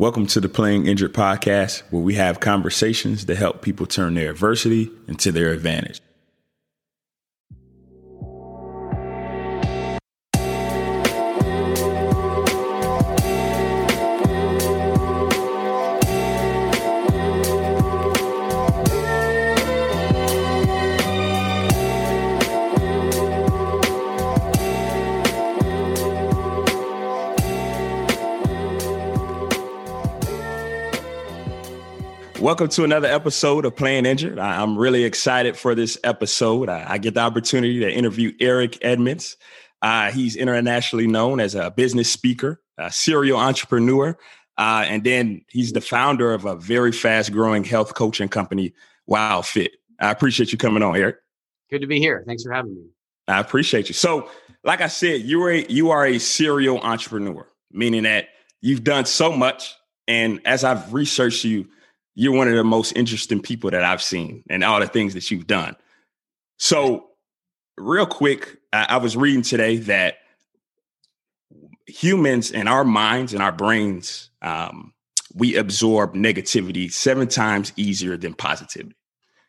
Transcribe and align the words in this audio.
Welcome 0.00 0.28
to 0.28 0.40
the 0.40 0.48
Playing 0.48 0.86
Injured 0.86 1.12
podcast, 1.12 1.82
where 1.90 2.00
we 2.00 2.14
have 2.14 2.40
conversations 2.40 3.26
that 3.26 3.36
help 3.36 3.60
people 3.60 3.84
turn 3.84 4.14
their 4.14 4.30
adversity 4.30 4.90
into 5.06 5.30
their 5.30 5.52
advantage. 5.52 6.00
Welcome 32.40 32.68
to 32.68 32.84
another 32.84 33.06
episode 33.06 33.66
of 33.66 33.76
Playing 33.76 34.06
Injured. 34.06 34.38
I, 34.38 34.62
am 34.62 34.78
really 34.78 35.04
excited 35.04 35.58
for 35.58 35.74
this 35.74 35.98
episode. 36.02 36.70
I, 36.70 36.86
I, 36.92 36.96
get 36.96 37.12
the 37.12 37.20
opportunity 37.20 37.80
to 37.80 37.92
interview 37.92 38.32
Eric 38.40 38.78
Edmeades. 38.80 39.36
Uh, 39.82 40.10
he's 40.10 40.36
internationally 40.36 41.06
known 41.06 41.38
as 41.38 41.54
a 41.54 41.70
business 41.70 42.10
speaker, 42.10 42.62
a 42.78 42.90
serial 42.90 43.38
entrepreneur, 43.38 44.16
uh, 44.56 44.84
and 44.88 45.04
then 45.04 45.42
he's 45.50 45.74
the 45.74 45.82
founder 45.82 46.32
of 46.32 46.46
a 46.46 46.56
very 46.56 46.92
fast 46.92 47.30
growing 47.30 47.62
health 47.62 47.92
coaching 47.92 48.30
company, 48.30 48.72
WildFit. 49.08 49.72
I 50.00 50.10
appreciate 50.10 50.50
you 50.50 50.56
coming 50.56 50.82
on, 50.82 50.96
Eric. 50.96 51.16
Good 51.70 51.82
to 51.82 51.86
be 51.86 51.98
here. 51.98 52.24
Thanks 52.26 52.42
for 52.42 52.52
having 52.52 52.74
me. 52.74 52.86
I 53.28 53.38
appreciate 53.38 53.88
you. 53.90 53.94
So, 53.94 54.30
like 54.64 54.80
I 54.80 54.88
said, 54.88 55.20
you 55.20 55.42
are 55.42 55.50
a, 55.50 55.66
you 55.66 55.90
are 55.90 56.06
a 56.06 56.18
serial 56.18 56.80
entrepreneur, 56.80 57.46
meaning 57.70 58.04
that 58.04 58.28
you've 58.62 58.82
done 58.82 59.04
so 59.04 59.30
much. 59.30 59.74
And 60.08 60.40
as 60.46 60.64
I've 60.64 60.94
researched 60.94 61.44
you, 61.44 61.66
you're 62.14 62.36
one 62.36 62.48
of 62.48 62.54
the 62.54 62.64
most 62.64 62.92
interesting 62.92 63.40
people 63.40 63.70
that 63.70 63.84
I've 63.84 64.02
seen 64.02 64.42
and 64.50 64.64
all 64.64 64.80
the 64.80 64.86
things 64.86 65.14
that 65.14 65.30
you've 65.30 65.46
done. 65.46 65.76
So, 66.58 67.06
real 67.78 68.06
quick, 68.06 68.58
I, 68.72 68.86
I 68.90 68.96
was 68.98 69.16
reading 69.16 69.42
today 69.42 69.78
that 69.78 70.16
humans 71.86 72.50
and 72.52 72.68
our 72.68 72.84
minds 72.84 73.32
and 73.32 73.42
our 73.42 73.52
brains, 73.52 74.30
um, 74.42 74.92
we 75.34 75.56
absorb 75.56 76.14
negativity 76.14 76.92
seven 76.92 77.28
times 77.28 77.72
easier 77.76 78.16
than 78.16 78.34
positivity. 78.34 78.96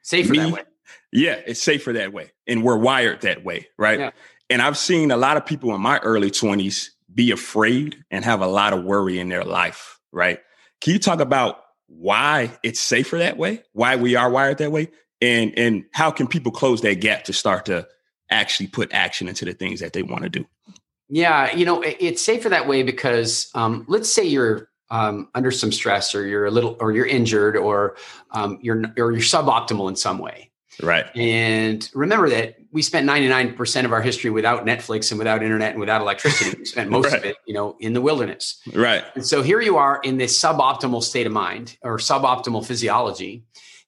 Safer 0.03 0.31
Me, 0.31 0.39
that 0.39 0.51
way. 0.51 0.63
Yeah, 1.11 1.39
it's 1.45 1.61
safer 1.61 1.93
that 1.93 2.13
way. 2.13 2.31
And 2.47 2.63
we're 2.63 2.77
wired 2.77 3.21
that 3.21 3.43
way, 3.43 3.67
right? 3.77 3.99
Yeah. 3.99 4.11
And 4.49 4.61
I've 4.61 4.77
seen 4.77 5.11
a 5.11 5.17
lot 5.17 5.37
of 5.37 5.45
people 5.45 5.73
in 5.75 5.81
my 5.81 5.97
early 5.99 6.31
20s 6.31 6.89
be 7.13 7.31
afraid 7.31 7.97
and 8.09 8.23
have 8.25 8.41
a 8.41 8.47
lot 8.47 8.73
of 8.73 8.83
worry 8.83 9.19
in 9.19 9.29
their 9.29 9.43
life, 9.43 9.99
right? 10.11 10.39
Can 10.81 10.93
you 10.93 10.99
talk 10.99 11.19
about 11.19 11.61
why 11.97 12.51
it's 12.63 12.79
safer 12.79 13.17
that 13.17 13.37
way, 13.37 13.63
why 13.73 13.95
we 13.95 14.15
are 14.15 14.29
wired 14.29 14.57
that 14.59 14.71
way, 14.71 14.89
and 15.21 15.57
and 15.57 15.85
how 15.93 16.11
can 16.11 16.27
people 16.27 16.51
close 16.51 16.81
that 16.81 17.01
gap 17.01 17.25
to 17.25 17.33
start 17.33 17.65
to 17.65 17.87
actually 18.29 18.67
put 18.67 18.93
action 18.93 19.27
into 19.27 19.45
the 19.45 19.53
things 19.53 19.79
that 19.81 19.93
they 19.93 20.03
want 20.03 20.23
to 20.23 20.29
do? 20.29 20.45
Yeah, 21.09 21.53
you 21.53 21.65
know, 21.65 21.81
it's 21.81 22.21
safer 22.21 22.49
that 22.49 22.67
way 22.67 22.83
because 22.83 23.51
um, 23.53 23.85
let's 23.89 24.11
say 24.11 24.25
you're 24.25 24.69
um, 24.89 25.29
under 25.35 25.51
some 25.51 25.71
stress, 25.71 26.15
or 26.15 26.25
you're 26.25 26.45
a 26.45 26.51
little, 26.51 26.77
or 26.79 26.91
you're 26.91 27.05
injured, 27.05 27.57
or 27.57 27.97
um, 28.31 28.59
you're 28.61 28.83
or 28.97 29.11
you're 29.11 29.21
suboptimal 29.21 29.89
in 29.89 29.95
some 29.95 30.19
way. 30.19 30.50
Right. 30.81 31.05
And 31.15 31.87
remember 31.93 32.29
that 32.29 32.55
we 32.71 32.81
spent 32.81 33.07
99% 33.07 33.85
of 33.85 33.91
our 33.91 34.01
history 34.01 34.29
without 34.29 34.65
Netflix 34.65 35.11
and 35.11 35.17
without 35.17 35.43
internet 35.43 35.71
and 35.71 35.79
without 35.79 36.01
electricity. 36.01 36.57
We 36.57 36.65
spent 36.65 36.89
most 36.89 37.11
right. 37.11 37.17
of 37.17 37.25
it, 37.25 37.37
you 37.45 37.53
know, 37.53 37.75
in 37.79 37.93
the 37.93 38.01
wilderness. 38.01 38.61
Right. 38.73 39.03
And 39.15 39.25
so 39.25 39.41
here 39.41 39.61
you 39.61 39.77
are 39.77 39.99
in 40.03 40.17
this 40.17 40.39
suboptimal 40.39 41.03
state 41.03 41.27
of 41.27 41.33
mind 41.33 41.77
or 41.81 41.97
suboptimal 41.97 42.65
physiology. 42.65 43.43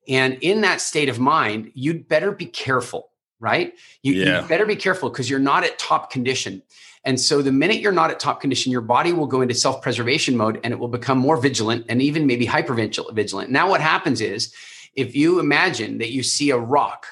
And 0.08 0.38
in 0.42 0.62
that 0.62 0.82
state 0.82 1.10
of 1.10 1.20
mind, 1.20 1.72
you'd 1.74 2.08
better 2.08 2.32
be 2.32 2.46
careful, 2.46 3.10
right? 3.40 3.74
You, 4.02 4.14
yeah. 4.14 4.42
you 4.42 4.48
better 4.48 4.66
be 4.66 4.76
careful 4.76 5.10
because 5.10 5.30
you're 5.30 5.40
not 5.40 5.64
at 5.64 5.80
top 5.80 6.12
condition. 6.12 6.62
And 7.06 7.20
so 7.20 7.42
the 7.42 7.52
minute 7.52 7.80
you're 7.80 7.92
not 7.92 8.12
at 8.12 8.20
top 8.20 8.42
condition, 8.42 8.72
your 8.72 8.82
body 8.82 9.12
will 9.14 9.28
go 9.28 9.42
into 9.42 9.54
self-preservation 9.54 10.38
mode 10.38 10.60
and 10.64 10.74
it 10.74 10.80
will 10.80 10.88
become 10.88 11.18
more 11.18 11.38
vigilant 11.38 11.86
and 11.90 12.02
even 12.02 12.28
maybe 12.28 12.46
hyper 12.46 12.74
vigilant. 12.74 13.50
Now 13.50 13.70
what 13.70 13.82
happens 13.82 14.22
is 14.22 14.54
if 14.96 15.16
you 15.16 15.40
imagine 15.40 15.98
that 16.00 16.12
you 16.12 16.24
see 16.24 16.50
a 16.52 16.58
rock 16.58 17.08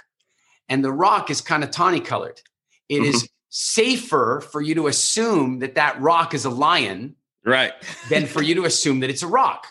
and 0.69 0.83
the 0.83 0.91
rock 0.91 1.29
is 1.29 1.41
kind 1.41 1.63
of 1.63 1.71
tawny 1.71 1.99
colored, 1.99 2.41
it 2.89 2.95
mm-hmm. 2.95 3.05
is 3.05 3.29
safer 3.49 4.41
for 4.51 4.61
you 4.61 4.75
to 4.75 4.87
assume 4.87 5.59
that 5.59 5.75
that 5.75 5.99
rock 6.01 6.33
is 6.33 6.45
a 6.45 6.49
lion 6.49 7.15
right. 7.45 7.73
than 8.09 8.25
for 8.25 8.41
you 8.41 8.55
to 8.55 8.65
assume 8.65 9.01
that 9.01 9.09
it's 9.09 9.23
a 9.23 9.27
rock. 9.27 9.67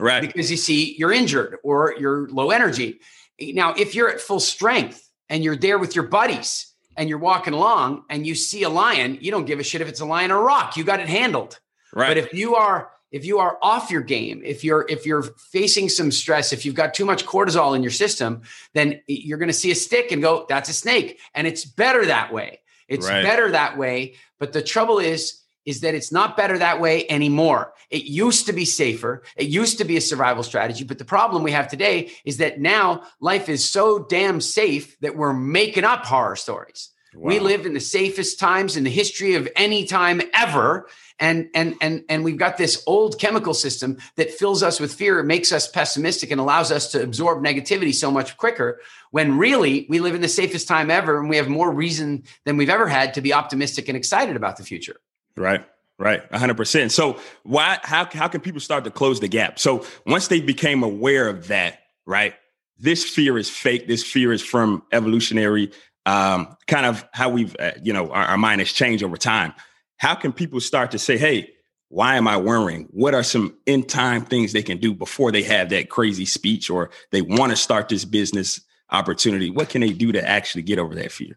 Right. 0.00 0.20
Because 0.20 0.50
you 0.50 0.56
see 0.56 0.96
you're 0.98 1.12
injured 1.12 1.56
or 1.62 1.94
you're 1.98 2.28
low 2.28 2.50
energy. 2.50 3.00
Now 3.40 3.74
if 3.74 3.94
you're 3.94 4.08
at 4.08 4.20
full 4.20 4.40
strength 4.40 5.10
and 5.28 5.44
you're 5.44 5.56
there 5.56 5.78
with 5.78 5.94
your 5.94 6.06
buddies 6.06 6.72
and 6.96 7.08
you're 7.08 7.18
walking 7.18 7.52
along 7.52 8.04
and 8.08 8.26
you 8.26 8.34
see 8.34 8.62
a 8.62 8.68
lion 8.68 9.18
you 9.20 9.30
don't 9.30 9.44
give 9.44 9.60
a 9.60 9.62
shit 9.62 9.80
if 9.80 9.88
it's 9.88 10.00
a 10.00 10.06
lion 10.06 10.30
or 10.30 10.38
a 10.38 10.42
rock. 10.42 10.76
You 10.76 10.84
got 10.84 11.00
it 11.00 11.08
handled. 11.08 11.58
Right. 11.92 12.08
But 12.08 12.16
if 12.16 12.32
you 12.32 12.54
are 12.54 12.90
if 13.10 13.24
you 13.24 13.38
are 13.38 13.58
off 13.62 13.90
your 13.90 14.02
game 14.02 14.42
if 14.44 14.64
you're 14.64 14.86
if 14.88 15.06
you're 15.06 15.22
facing 15.22 15.88
some 15.88 16.10
stress 16.10 16.52
if 16.52 16.64
you've 16.64 16.74
got 16.74 16.94
too 16.94 17.04
much 17.04 17.24
cortisol 17.24 17.74
in 17.74 17.82
your 17.82 17.90
system 17.90 18.42
then 18.74 19.00
you're 19.06 19.38
going 19.38 19.48
to 19.48 19.52
see 19.52 19.70
a 19.70 19.74
stick 19.74 20.12
and 20.12 20.22
go 20.22 20.46
that's 20.48 20.68
a 20.68 20.72
snake. 20.72 21.20
And 21.34 21.46
it's 21.46 21.64
better 21.64 22.06
that 22.06 22.32
way. 22.32 22.60
It's 22.88 23.08
right. 23.08 23.22
better 23.22 23.50
that 23.50 23.76
way. 23.76 24.14
But 24.38 24.52
the 24.52 24.62
trouble 24.62 24.98
is 24.98 25.42
is 25.66 25.80
that 25.80 25.94
it's 25.94 26.10
not 26.10 26.34
better 26.34 26.56
that 26.56 26.80
way 26.80 27.06
anymore. 27.10 27.74
It 27.90 28.04
used 28.04 28.46
to 28.46 28.54
be 28.54 28.64
safer. 28.64 29.22
It 29.36 29.48
used 29.48 29.76
to 29.78 29.84
be 29.84 29.98
a 29.98 30.00
survival 30.00 30.42
strategy. 30.42 30.82
But 30.82 30.96
the 30.96 31.04
problem 31.04 31.42
we 31.42 31.52
have 31.52 31.68
today 31.68 32.10
is 32.24 32.38
that 32.38 32.58
now 32.58 33.02
life 33.20 33.50
is 33.50 33.68
so 33.68 33.98
damn 33.98 34.40
safe 34.40 34.98
that 35.00 35.14
we're 35.14 35.34
making 35.34 35.84
up 35.84 36.06
horror 36.06 36.36
stories. 36.36 36.90
Wow. 37.14 37.28
we 37.28 37.40
live 37.40 37.64
in 37.64 37.72
the 37.72 37.80
safest 37.80 38.38
times 38.38 38.76
in 38.76 38.84
the 38.84 38.90
history 38.90 39.34
of 39.34 39.48
any 39.56 39.86
time 39.86 40.20
ever 40.34 40.88
and 41.18 41.48
and 41.54 41.74
and 41.80 42.04
and 42.08 42.24
we've 42.24 42.36
got 42.36 42.56
this 42.56 42.82
old 42.86 43.18
chemical 43.18 43.54
system 43.54 43.98
that 44.16 44.30
fills 44.30 44.62
us 44.62 44.80
with 44.80 44.92
fear 44.92 45.22
makes 45.22 45.52
us 45.52 45.68
pessimistic 45.68 46.30
and 46.30 46.40
allows 46.40 46.70
us 46.70 46.92
to 46.92 47.02
absorb 47.02 47.42
negativity 47.42 47.94
so 47.94 48.10
much 48.10 48.36
quicker 48.36 48.80
when 49.10 49.38
really 49.38 49.86
we 49.88 49.98
live 49.98 50.14
in 50.14 50.20
the 50.20 50.28
safest 50.28 50.68
time 50.68 50.90
ever 50.90 51.18
and 51.18 51.28
we 51.28 51.36
have 51.36 51.48
more 51.48 51.70
reason 51.70 52.22
than 52.44 52.56
we've 52.56 52.70
ever 52.70 52.88
had 52.88 53.14
to 53.14 53.20
be 53.20 53.32
optimistic 53.32 53.88
and 53.88 53.96
excited 53.96 54.36
about 54.36 54.56
the 54.56 54.64
future 54.64 54.96
right 55.36 55.64
Right, 56.00 56.30
100%. 56.30 56.92
So 56.92 57.18
why 57.42 57.80
how 57.82 58.04
how 58.04 58.28
can 58.28 58.40
people 58.40 58.60
start 58.60 58.84
to 58.84 58.90
close 58.92 59.18
the 59.18 59.26
gap? 59.26 59.58
So 59.58 59.84
once 60.06 60.28
they 60.28 60.40
became 60.40 60.84
aware 60.84 61.28
of 61.28 61.48
that, 61.48 61.80
right? 62.06 62.34
This 62.78 63.02
fear 63.02 63.36
is 63.36 63.50
fake. 63.50 63.88
This 63.88 64.04
fear 64.04 64.32
is 64.32 64.40
from 64.40 64.84
evolutionary 64.92 65.72
um, 66.08 66.56
kind 66.66 66.86
of 66.86 67.06
how 67.12 67.28
we've 67.28 67.54
uh, 67.58 67.72
you 67.82 67.92
know 67.92 68.10
our, 68.10 68.24
our 68.24 68.38
mind 68.38 68.60
has 68.60 68.72
changed 68.72 69.04
over 69.04 69.16
time 69.16 69.52
how 69.98 70.14
can 70.14 70.32
people 70.32 70.60
start 70.60 70.92
to 70.92 70.98
say, 70.98 71.18
hey, 71.18 71.50
why 71.88 72.16
am 72.16 72.28
I 72.28 72.36
worrying? 72.36 72.88
What 72.90 73.14
are 73.14 73.22
some 73.22 73.56
in 73.66 73.82
time 73.82 74.24
things 74.24 74.52
they 74.52 74.62
can 74.62 74.78
do 74.78 74.94
before 74.94 75.32
they 75.32 75.42
have 75.42 75.70
that 75.70 75.90
crazy 75.90 76.24
speech 76.24 76.70
or 76.70 76.90
they 77.10 77.22
want 77.22 77.50
to 77.50 77.56
start 77.56 77.88
this 77.88 78.04
business 78.04 78.60
opportunity? 78.90 79.50
What 79.50 79.68
can 79.68 79.80
they 79.80 79.92
do 79.92 80.12
to 80.12 80.26
actually 80.26 80.62
get 80.62 80.78
over 80.78 80.94
that 80.94 81.12
fear? 81.12 81.36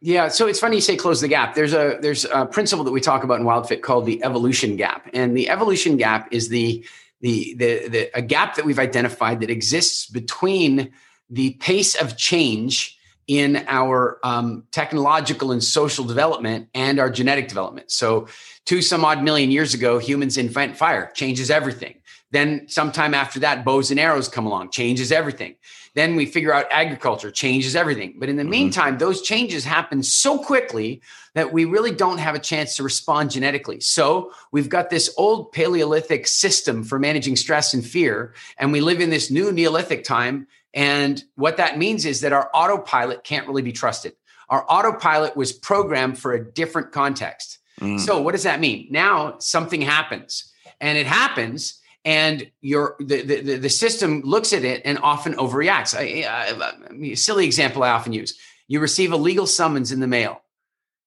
Yeah, 0.00 0.28
so 0.28 0.46
it's 0.46 0.60
funny 0.60 0.76
you 0.76 0.82
say 0.82 0.96
close 0.96 1.20
the 1.20 1.28
gap. 1.28 1.54
There's 1.54 1.72
a 1.72 1.98
there's 2.00 2.26
a 2.26 2.44
principle 2.44 2.84
that 2.84 2.92
we 2.92 3.00
talk 3.00 3.24
about 3.24 3.40
in 3.40 3.46
WildFit 3.46 3.80
called 3.80 4.04
the 4.04 4.22
evolution 4.22 4.76
gap, 4.76 5.08
and 5.14 5.34
the 5.34 5.48
evolution 5.48 5.96
gap 5.96 6.28
is 6.30 6.50
the 6.50 6.84
the 7.22 7.54
the, 7.54 7.88
the 7.88 8.10
a 8.14 8.20
gap 8.20 8.56
that 8.56 8.66
we've 8.66 8.78
identified 8.78 9.40
that 9.40 9.48
exists 9.48 10.06
between 10.06 10.92
the 11.30 11.52
pace 11.54 11.94
of 11.94 12.18
change 12.18 12.98
in 13.26 13.64
our 13.68 14.18
um, 14.22 14.64
technological 14.70 15.52
and 15.52 15.62
social 15.62 16.04
development 16.04 16.68
and 16.74 16.98
our 16.98 17.10
genetic 17.10 17.48
development. 17.48 17.90
So, 17.90 18.28
two 18.64 18.82
some 18.82 19.04
odd 19.04 19.22
million 19.22 19.50
years 19.50 19.74
ago, 19.74 19.98
humans 19.98 20.36
invent 20.36 20.76
fire, 20.76 21.10
changes 21.14 21.50
everything. 21.50 21.96
Then, 22.30 22.68
sometime 22.68 23.14
after 23.14 23.40
that, 23.40 23.64
bows 23.64 23.90
and 23.90 24.00
arrows 24.00 24.28
come 24.28 24.46
along, 24.46 24.70
changes 24.70 25.12
everything. 25.12 25.56
Then 25.94 26.16
we 26.16 26.26
figure 26.26 26.52
out 26.52 26.66
agriculture, 26.70 27.30
changes 27.30 27.76
everything. 27.76 28.14
But 28.18 28.28
in 28.28 28.36
the 28.36 28.42
mm-hmm. 28.42 28.50
meantime, 28.50 28.98
those 28.98 29.22
changes 29.22 29.64
happen 29.64 30.02
so 30.02 30.38
quickly 30.38 31.00
that 31.34 31.52
we 31.52 31.64
really 31.64 31.92
don't 31.92 32.18
have 32.18 32.34
a 32.34 32.40
chance 32.40 32.76
to 32.76 32.82
respond 32.82 33.30
genetically. 33.30 33.80
So 33.80 34.32
we've 34.50 34.68
got 34.68 34.90
this 34.90 35.12
old 35.16 35.52
Paleolithic 35.52 36.26
system 36.26 36.82
for 36.82 36.98
managing 36.98 37.36
stress 37.36 37.74
and 37.74 37.86
fear, 37.86 38.34
and 38.58 38.72
we 38.72 38.80
live 38.80 39.00
in 39.00 39.10
this 39.10 39.30
new 39.30 39.52
Neolithic 39.52 40.04
time 40.04 40.46
and 40.74 41.22
what 41.36 41.56
that 41.58 41.78
means 41.78 42.04
is 42.04 42.20
that 42.20 42.32
our 42.32 42.50
autopilot 42.52 43.22
can't 43.22 43.46
really 43.46 43.62
be 43.62 43.72
trusted. 43.72 44.14
Our 44.48 44.66
autopilot 44.68 45.36
was 45.36 45.52
programmed 45.52 46.18
for 46.18 46.32
a 46.32 46.52
different 46.52 46.90
context. 46.92 47.58
Mm. 47.80 48.00
So 48.00 48.20
what 48.20 48.32
does 48.32 48.42
that 48.42 48.60
mean? 48.60 48.88
Now 48.90 49.38
something 49.38 49.80
happens 49.80 50.52
and 50.80 50.98
it 50.98 51.06
happens 51.06 51.80
and 52.04 52.50
your 52.60 52.96
the, 52.98 53.22
the, 53.22 53.56
the 53.56 53.70
system 53.70 54.20
looks 54.22 54.52
at 54.52 54.64
it 54.64 54.82
and 54.84 54.98
often 54.98 55.34
overreacts. 55.34 55.96
I, 55.96 56.24
I, 56.28 57.10
I, 57.10 57.14
silly 57.14 57.46
example 57.46 57.82
I 57.82 57.90
often 57.90 58.12
use. 58.12 58.38
You 58.66 58.80
receive 58.80 59.12
a 59.12 59.16
legal 59.16 59.46
summons 59.46 59.92
in 59.92 60.00
the 60.00 60.06
mail 60.06 60.42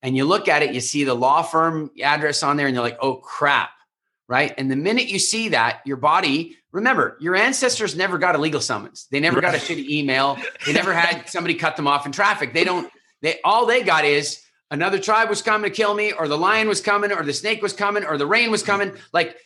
and 0.01 0.15
you 0.15 0.25
look 0.25 0.47
at 0.47 0.63
it, 0.63 0.73
you 0.73 0.79
see 0.79 1.03
the 1.03 1.13
law 1.13 1.41
firm 1.41 1.91
address 2.01 2.41
on 2.41 2.55
there 2.55 2.67
and 2.67 2.75
you're 2.75 2.83
like, 2.83 2.99
"Oh 3.01 3.15
crap. 3.15 3.71
Right? 4.27 4.53
And 4.57 4.69
the 4.69 4.75
minute 4.75 5.07
you 5.07 5.19
see 5.19 5.49
that, 5.49 5.81
your 5.85 5.97
body, 5.97 6.57
remember, 6.71 7.17
your 7.19 7.35
ancestors 7.35 7.95
never 7.95 8.17
got 8.17 8.35
a 8.35 8.37
legal 8.37 8.61
summons. 8.61 9.07
They 9.09 9.19
never 9.19 9.41
got 9.41 9.55
a 9.55 9.57
shitty 9.57 9.89
email. 9.89 10.37
They 10.65 10.73
never 10.73 10.93
had 10.93 11.29
somebody 11.29 11.55
cut 11.55 11.75
them 11.75 11.87
off 11.87 12.05
in 12.05 12.11
traffic. 12.11 12.53
They 12.53 12.63
don't, 12.63 12.91
they 13.21 13.39
all 13.43 13.65
they 13.65 13.83
got 13.83 14.05
is 14.05 14.43
another 14.69 14.99
tribe 14.99 15.29
was 15.29 15.41
coming 15.41 15.69
to 15.69 15.75
kill 15.75 15.93
me, 15.93 16.11
or 16.11 16.27
the 16.27 16.37
lion 16.37 16.67
was 16.67 16.81
coming, 16.81 17.11
or 17.11 17.23
the 17.23 17.33
snake 17.33 17.61
was 17.61 17.73
coming, 17.73 18.03
or 18.03 18.17
the 18.17 18.27
rain 18.27 18.51
was 18.51 18.63
coming. 18.63 18.93
Like 19.13 19.37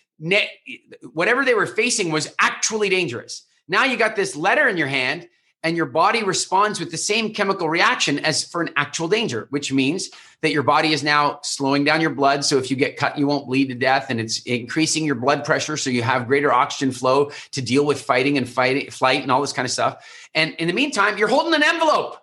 whatever 1.13 1.45
they 1.45 1.53
were 1.53 1.67
facing 1.67 2.11
was 2.11 2.33
actually 2.39 2.89
dangerous. 2.89 3.45
Now 3.67 3.85
you 3.85 3.97
got 3.97 4.15
this 4.15 4.35
letter 4.35 4.67
in 4.67 4.77
your 4.77 4.87
hand 4.87 5.27
and 5.63 5.77
your 5.77 5.85
body 5.85 6.23
responds 6.23 6.79
with 6.79 6.91
the 6.91 6.97
same 6.97 7.33
chemical 7.33 7.69
reaction 7.69 8.19
as 8.19 8.43
for 8.43 8.61
an 8.61 8.71
actual 8.75 9.07
danger, 9.07 9.47
which 9.49 9.71
means 9.71 10.09
that 10.41 10.51
your 10.51 10.63
body 10.63 10.91
is 10.91 11.03
now 11.03 11.39
slowing 11.43 11.83
down 11.83 12.01
your 12.01 12.09
blood. 12.09 12.43
So 12.43 12.57
if 12.57 12.71
you 12.71 12.75
get 12.75 12.97
cut, 12.97 13.17
you 13.17 13.27
won't 13.27 13.45
bleed 13.45 13.67
to 13.67 13.75
death, 13.75 14.07
and 14.09 14.19
it's 14.19 14.41
increasing 14.43 15.05
your 15.05 15.15
blood 15.15 15.45
pressure, 15.45 15.77
so 15.77 15.89
you 15.89 16.01
have 16.01 16.27
greater 16.27 16.51
oxygen 16.51 16.91
flow 16.91 17.31
to 17.51 17.61
deal 17.61 17.85
with 17.85 18.01
fighting 18.01 18.37
and 18.37 18.49
fight, 18.49 18.91
flight, 18.91 19.21
and 19.21 19.31
all 19.31 19.41
this 19.41 19.53
kind 19.53 19.65
of 19.65 19.71
stuff. 19.71 20.29
And 20.33 20.55
in 20.55 20.67
the 20.67 20.73
meantime, 20.73 21.17
you're 21.17 21.27
holding 21.27 21.53
an 21.53 21.63
envelope. 21.63 22.17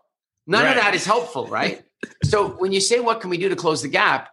None 0.46 0.64
right. 0.64 0.76
of 0.76 0.82
that 0.82 0.94
is 0.94 1.05
helpful, 1.05 1.46
right? 1.46 1.82
so 2.25 2.49
when 2.49 2.73
you 2.73 2.81
say, 2.81 3.00
"What 3.00 3.20
can 3.20 3.31
we 3.31 3.38
do 3.38 3.49
to 3.49 3.56
close 3.56 3.82
the 3.82 3.88
gap?" 3.88 4.31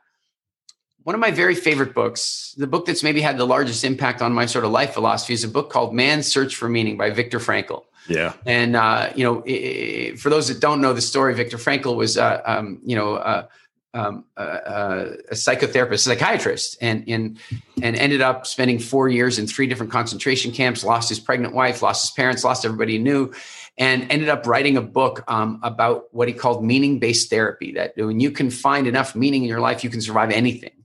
One 1.03 1.13
of 1.13 1.21
my 1.21 1.29
very 1.29 1.53
favorite 1.53 1.93
books, 1.93 2.55
the 2.57 2.65
book 2.65 2.87
that's 2.87 3.03
maybe 3.03 3.21
had 3.21 3.37
the 3.37 3.45
largest 3.45 3.83
impact 3.83 4.23
on 4.23 4.33
my 4.33 4.47
sort 4.47 4.65
of 4.65 4.71
life 4.71 4.93
philosophy, 4.93 5.33
is 5.33 5.43
a 5.43 5.47
book 5.47 5.69
called 5.69 5.93
Man's 5.93 6.25
Search 6.25 6.55
for 6.55 6.67
Meaning 6.67 6.97
by 6.97 7.11
Viktor 7.11 7.37
Frankl. 7.37 7.83
Yeah. 8.07 8.33
And, 8.45 8.75
uh, 8.75 9.11
you 9.15 9.23
know, 9.23 9.43
it, 9.45 10.19
for 10.19 10.29
those 10.29 10.47
that 10.47 10.59
don't 10.59 10.81
know 10.81 10.93
the 10.93 11.01
story, 11.01 11.33
Viktor 11.33 11.57
Frankl 11.57 11.95
was, 11.95 12.17
uh, 12.17 12.41
um, 12.45 12.79
you 12.83 12.95
know, 12.95 13.15
uh, 13.15 13.47
um, 13.95 14.25
a 14.35 15.15
psychotherapist, 15.31 15.93
a 15.93 15.97
psychiatrist, 15.97 16.77
and, 16.81 17.05
and, 17.07 17.39
and 17.81 17.95
ended 17.95 18.21
up 18.21 18.45
spending 18.45 18.77
four 18.77 19.07
years 19.07 19.39
in 19.39 19.47
three 19.47 19.67
different 19.67 19.91
concentration 19.91 20.51
camps, 20.51 20.83
lost 20.83 21.07
his 21.07 21.19
pregnant 21.19 21.55
wife, 21.55 21.81
lost 21.81 22.03
his 22.03 22.11
parents, 22.11 22.43
lost 22.43 22.65
everybody 22.65 22.93
he 22.93 22.99
knew, 22.99 23.31
and 23.77 24.11
ended 24.11 24.27
up 24.27 24.45
writing 24.45 24.75
a 24.75 24.81
book 24.81 25.23
um, 25.29 25.59
about 25.63 26.13
what 26.13 26.27
he 26.27 26.33
called 26.33 26.63
meaning 26.63 26.99
based 26.99 27.29
therapy 27.29 27.71
that 27.71 27.93
when 27.95 28.19
you 28.19 28.31
can 28.31 28.49
find 28.49 28.85
enough 28.85 29.15
meaning 29.15 29.43
in 29.43 29.49
your 29.49 29.61
life, 29.61 29.83
you 29.83 29.89
can 29.89 30.01
survive 30.01 30.29
anything. 30.29 30.83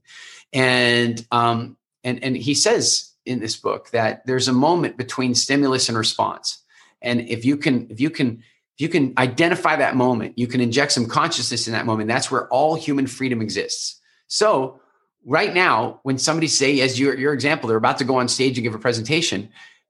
And, 0.53 1.25
um, 1.31 1.77
and, 2.05 2.23
and 2.23 2.35
he 2.37 2.53
says 2.53 3.11
in 3.25 3.39
this 3.39 3.57
book 3.57 3.89
that 3.91 4.25
there's 4.25 4.47
a 4.47 4.53
moment 4.53 4.95
between 4.97 5.35
stimulus 5.35 5.89
and 5.89 5.97
response 5.97 6.60
and 7.01 7.21
if 7.21 7.45
you 7.45 7.57
can, 7.57 7.87
if 7.89 7.99
you 7.99 8.09
can, 8.09 8.43
if 8.75 8.81
you 8.81 8.89
can 8.89 9.13
identify 9.17 9.75
that 9.75 9.95
moment, 9.95 10.37
you 10.37 10.47
can 10.47 10.61
inject 10.61 10.91
some 10.91 11.05
consciousness 11.05 11.67
in 11.67 11.73
that 11.73 11.85
moment. 11.85 12.07
That's 12.07 12.31
where 12.31 12.47
all 12.47 12.75
human 12.75 13.07
freedom 13.07 13.41
exists. 13.41 13.99
So 14.27 14.79
right 15.25 15.53
now, 15.53 15.99
when 16.03 16.17
somebody 16.17 16.47
say, 16.47 16.79
as 16.81 16.99
your, 16.99 17.17
your 17.17 17.33
example, 17.33 17.67
they're 17.67 17.77
about 17.77 17.97
to 17.99 18.05
go 18.05 18.15
on 18.15 18.27
stage 18.27 18.57
and 18.57 18.63
give 18.63 18.73
a 18.73 18.79
presentation, 18.79 19.49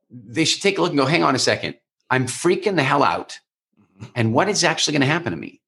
they 0.10 0.46
should 0.46 0.62
take 0.62 0.78
a 0.78 0.81
look 0.81 0.92
and 0.92 1.00
go, 1.00 1.06
hang 1.06 1.24
on 1.24 1.36
a 1.36 1.40
second. 1.40 1.75
I'm 2.10 2.25
freaking 2.25 2.75
the 2.75 2.84
hell 2.84 3.04
out. 3.04 3.40
Mm-hmm. 3.80 4.12
And 4.16 4.34
what 4.34 4.50
is 4.50 4.64
actually 4.64 4.94
going 4.94 5.02
to 5.02 5.07
happen 5.07 5.31
to 5.31 5.38
me? 5.38 5.62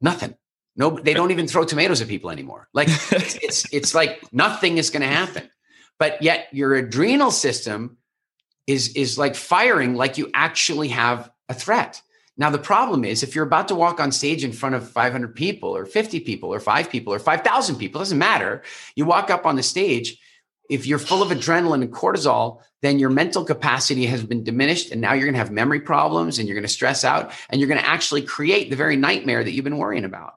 Nothing. 0.00 0.34
No, 0.76 0.90
they 0.90 1.14
don't 1.14 1.30
even 1.30 1.48
throw 1.48 1.64
tomatoes 1.64 2.00
at 2.00 2.08
people 2.08 2.30
anymore. 2.30 2.68
Like 2.72 2.88
it's, 2.88 3.34
it's, 3.36 3.74
it's 3.74 3.94
like 3.94 4.22
nothing 4.32 4.78
is 4.78 4.90
going 4.90 5.02
to 5.02 5.08
happen. 5.08 5.50
But 5.98 6.22
yet 6.22 6.48
your 6.52 6.74
adrenal 6.74 7.32
system 7.32 7.96
is 8.68 8.90
is 8.94 9.18
like 9.18 9.34
firing 9.34 9.96
like 9.96 10.18
you 10.18 10.30
actually 10.34 10.88
have 10.88 11.28
a 11.48 11.54
threat. 11.54 12.00
Now 12.36 12.50
the 12.50 12.58
problem 12.58 13.04
is 13.04 13.24
if 13.24 13.34
you're 13.34 13.46
about 13.46 13.66
to 13.68 13.74
walk 13.74 13.98
on 13.98 14.12
stage 14.12 14.44
in 14.44 14.52
front 14.52 14.76
of 14.76 14.88
500 14.88 15.34
people 15.34 15.74
or 15.74 15.86
50 15.86 16.20
people 16.20 16.54
or 16.54 16.60
5 16.60 16.88
people 16.88 17.12
or 17.12 17.18
5000 17.18 17.76
people 17.76 17.98
doesn't 17.98 18.18
matter. 18.18 18.62
You 18.94 19.06
walk 19.06 19.30
up 19.30 19.46
on 19.46 19.56
the 19.56 19.62
stage 19.64 20.18
if 20.68 20.86
you're 20.86 20.98
full 20.98 21.22
of 21.22 21.30
adrenaline 21.30 21.82
and 21.82 21.92
cortisol, 21.92 22.60
then 22.82 22.98
your 22.98 23.08
mental 23.10 23.42
capacity 23.42 24.04
has 24.06 24.22
been 24.22 24.44
diminished 24.44 24.92
and 24.92 25.00
now 25.00 25.14
you're 25.14 25.24
going 25.24 25.32
to 25.32 25.38
have 25.38 25.50
memory 25.50 25.80
problems 25.80 26.38
and 26.38 26.46
you're 26.46 26.54
going 26.54 26.62
to 26.62 26.68
stress 26.68 27.04
out 27.04 27.32
and 27.48 27.60
you're 27.60 27.68
going 27.68 27.80
to 27.80 27.88
actually 27.88 28.22
create 28.22 28.68
the 28.68 28.76
very 28.76 28.94
nightmare 28.96 29.42
that 29.42 29.52
you've 29.52 29.64
been 29.64 29.78
worrying 29.78 30.04
about. 30.04 30.34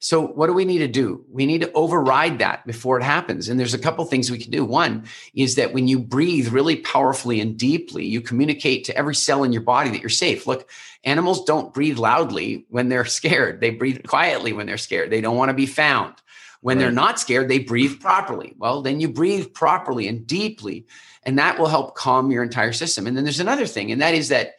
So, 0.00 0.24
what 0.24 0.46
do 0.46 0.52
we 0.52 0.64
need 0.64 0.78
to 0.78 0.88
do? 0.88 1.24
We 1.28 1.44
need 1.44 1.60
to 1.62 1.72
override 1.72 2.38
that 2.38 2.64
before 2.66 2.98
it 2.98 3.02
happens. 3.02 3.48
And 3.48 3.58
there's 3.58 3.74
a 3.74 3.78
couple 3.78 4.04
things 4.04 4.30
we 4.30 4.38
can 4.38 4.52
do. 4.52 4.64
One 4.64 5.04
is 5.34 5.56
that 5.56 5.74
when 5.74 5.88
you 5.88 5.98
breathe 5.98 6.48
really 6.48 6.76
powerfully 6.76 7.40
and 7.40 7.56
deeply, 7.56 8.06
you 8.06 8.20
communicate 8.20 8.84
to 8.84 8.96
every 8.96 9.16
cell 9.16 9.42
in 9.42 9.52
your 9.52 9.62
body 9.62 9.90
that 9.90 10.00
you're 10.00 10.08
safe. 10.08 10.46
Look, 10.46 10.70
animals 11.02 11.44
don't 11.44 11.74
breathe 11.74 11.98
loudly 11.98 12.64
when 12.68 12.88
they're 12.88 13.04
scared, 13.20 13.60
they 13.60 13.70
breathe 13.70 14.06
quietly 14.06 14.52
when 14.52 14.66
they're 14.66 14.78
scared. 14.78 15.10
They 15.10 15.20
don't 15.20 15.36
want 15.36 15.48
to 15.48 15.54
be 15.54 15.66
found. 15.66 16.14
When 16.60 16.76
right. 16.76 16.84
they're 16.84 16.92
not 16.92 17.20
scared, 17.20 17.48
they 17.48 17.60
breathe 17.60 18.00
properly. 18.00 18.54
Well, 18.56 18.82
then 18.82 19.00
you 19.00 19.08
breathe 19.08 19.52
properly 19.52 20.06
and 20.06 20.26
deeply, 20.26 20.86
and 21.24 21.38
that 21.38 21.58
will 21.58 21.68
help 21.68 21.94
calm 21.96 22.30
your 22.30 22.42
entire 22.42 22.72
system. 22.72 23.06
And 23.06 23.16
then 23.16 23.24
there's 23.24 23.40
another 23.40 23.66
thing, 23.66 23.90
and 23.90 24.00
that 24.00 24.14
is 24.14 24.28
that 24.28 24.54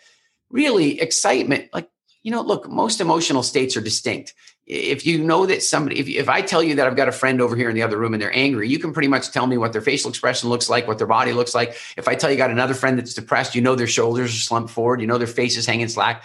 really 0.50 1.00
excitement, 1.00 1.70
like 1.74 1.90
you 2.24 2.32
know, 2.32 2.42
look, 2.42 2.70
most 2.70 3.00
emotional 3.00 3.44
states 3.44 3.78
are 3.78 3.82
distinct 3.82 4.34
if 4.70 5.04
you 5.04 5.18
know 5.18 5.48
that 5.48 5.64
somebody, 5.64 6.00
if, 6.00 6.08
if 6.08 6.30
I 6.30 6.44
tell 6.44 6.62
you 6.62 6.76
that 6.76 6.86
I've 6.86 6.96
got 6.96 7.08
a 7.08 7.12
friend 7.12 7.42
over 7.42 7.56
here 7.56 7.70
in 7.70 7.76
the 7.76 7.82
other 7.82 7.98
room 7.98 8.14
and 8.14 8.22
they're 8.22 8.36
angry, 8.36 8.70
you 8.70 8.78
can 8.78 8.94
pretty 8.94 9.08
much 9.08 9.32
tell 9.32 9.48
me 9.48 9.58
what 9.58 9.74
their 9.74 9.82
facial 9.82 10.12
expression 10.12 10.48
looks 10.48 10.70
like, 10.70 10.88
what 10.88 11.00
their 11.00 11.08
body 11.08 11.34
looks 11.34 11.56
like. 11.56 11.76
If 11.98 12.08
I 12.08 12.14
tell 12.14 12.30
you 12.30 12.38
got 12.38 12.52
another 12.52 12.76
friend 12.76 12.96
that's 12.98 13.16
depressed, 13.16 13.56
you 13.56 13.62
know 13.62 13.74
their 13.74 13.88
shoulders 13.88 14.30
are 14.30 14.40
slumped 14.40 14.70
forward, 14.70 15.02
you 15.02 15.08
know 15.08 15.18
their 15.18 15.26
face 15.26 15.58
is 15.58 15.66
hanging 15.66 15.88
slack. 15.88 16.24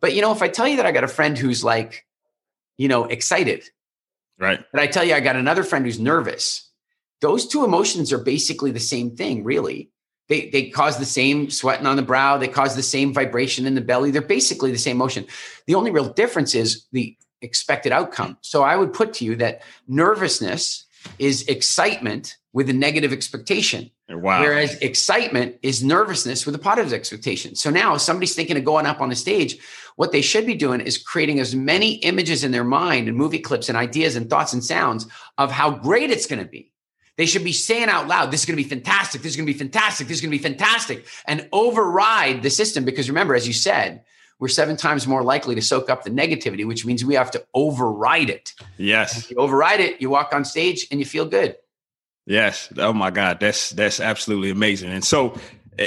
But 0.00 0.14
you 0.14 0.22
know, 0.22 0.32
if 0.32 0.40
I 0.40 0.48
tell 0.48 0.66
you 0.66 0.78
that 0.78 0.86
I 0.86 0.92
got 0.92 1.04
a 1.04 1.08
friend 1.08 1.36
who's 1.36 1.62
like, 1.62 2.06
you 2.78 2.88
know, 2.88 3.04
excited, 3.04 3.68
right? 4.38 4.64
And 4.72 4.80
I 4.80 4.86
tell 4.86 5.04
you 5.04 5.12
I 5.14 5.20
got 5.20 5.36
another 5.36 5.62
friend 5.62 5.84
who's 5.84 6.00
nervous, 6.00 6.70
those 7.20 7.46
two 7.46 7.62
emotions 7.62 8.10
are 8.10 8.18
basically 8.18 8.70
the 8.70 8.80
same 8.80 9.14
thing, 9.16 9.44
really. 9.44 9.90
They, 10.28 10.48
they 10.48 10.70
cause 10.70 10.98
the 10.98 11.04
same 11.04 11.50
sweating 11.50 11.86
on 11.86 11.96
the 11.96 12.02
brow. 12.02 12.38
They 12.38 12.48
cause 12.48 12.74
the 12.74 12.82
same 12.82 13.12
vibration 13.12 13.66
in 13.66 13.74
the 13.74 13.82
belly. 13.82 14.10
They're 14.10 14.22
basically 14.22 14.72
the 14.72 14.78
same 14.78 14.96
motion. 14.96 15.26
The 15.66 15.74
only 15.74 15.90
real 15.90 16.08
difference 16.08 16.54
is 16.54 16.86
the 16.92 17.16
expected 17.42 17.92
outcome. 17.92 18.38
So 18.40 18.62
I 18.62 18.76
would 18.76 18.92
put 18.92 19.14
to 19.14 19.24
you 19.24 19.36
that 19.36 19.62
nervousness 19.88 20.86
is 21.18 21.42
excitement 21.48 22.36
with 22.52 22.68
a 22.68 22.72
negative 22.72 23.12
expectation. 23.12 23.90
Oh, 24.10 24.18
wow. 24.18 24.40
Whereas 24.40 24.74
excitement 24.76 25.56
is 25.62 25.82
nervousness 25.82 26.44
with 26.44 26.54
a 26.54 26.58
positive 26.58 26.92
expectation. 26.92 27.54
So 27.54 27.70
now 27.70 27.94
if 27.94 28.02
somebody's 28.02 28.34
thinking 28.34 28.56
of 28.56 28.64
going 28.64 28.86
up 28.86 29.00
on 29.00 29.08
the 29.08 29.16
stage, 29.16 29.58
what 29.96 30.12
they 30.12 30.22
should 30.22 30.46
be 30.46 30.54
doing 30.54 30.80
is 30.80 30.98
creating 30.98 31.40
as 31.40 31.54
many 31.54 31.94
images 31.94 32.44
in 32.44 32.52
their 32.52 32.64
mind 32.64 33.08
and 33.08 33.16
movie 33.16 33.38
clips 33.38 33.68
and 33.68 33.76
ideas 33.76 34.16
and 34.16 34.28
thoughts 34.28 34.52
and 34.52 34.64
sounds 34.64 35.06
of 35.38 35.50
how 35.50 35.70
great 35.70 36.10
it's 36.10 36.26
going 36.26 36.42
to 36.42 36.48
be. 36.48 36.72
They 37.16 37.26
should 37.26 37.44
be 37.44 37.52
saying 37.52 37.88
out 37.88 38.08
loud, 38.08 38.30
this 38.30 38.40
is 38.40 38.46
going 38.46 38.56
to 38.56 38.62
be 38.62 38.68
fantastic. 38.68 39.22
This 39.22 39.32
is 39.32 39.36
going 39.36 39.46
to 39.46 39.52
be 39.52 39.58
fantastic. 39.58 40.08
This 40.08 40.16
is 40.16 40.20
going 40.22 40.32
to 40.32 40.38
be 40.38 40.42
fantastic 40.42 41.06
and 41.26 41.48
override 41.52 42.42
the 42.42 42.50
system. 42.50 42.84
Because 42.84 43.08
remember, 43.08 43.34
as 43.34 43.46
you 43.46 43.52
said, 43.52 44.04
we're 44.42 44.48
seven 44.48 44.76
times 44.76 45.06
more 45.06 45.22
likely 45.22 45.54
to 45.54 45.62
soak 45.62 45.88
up 45.88 46.02
the 46.02 46.10
negativity, 46.10 46.66
which 46.66 46.84
means 46.84 47.04
we 47.04 47.14
have 47.14 47.30
to 47.30 47.46
override 47.54 48.28
it. 48.28 48.52
Yes. 48.76 49.30
you 49.30 49.36
override 49.36 49.78
it, 49.78 50.02
you 50.02 50.10
walk 50.10 50.34
on 50.34 50.44
stage 50.44 50.88
and 50.90 50.98
you 50.98 51.06
feel 51.06 51.24
good. 51.24 51.54
Yes. 52.26 52.68
Oh 52.76 52.92
my 52.92 53.12
God. 53.12 53.38
That's 53.38 53.70
that's 53.70 54.00
absolutely 54.00 54.50
amazing. 54.50 54.90
And 54.90 55.04
so 55.04 55.36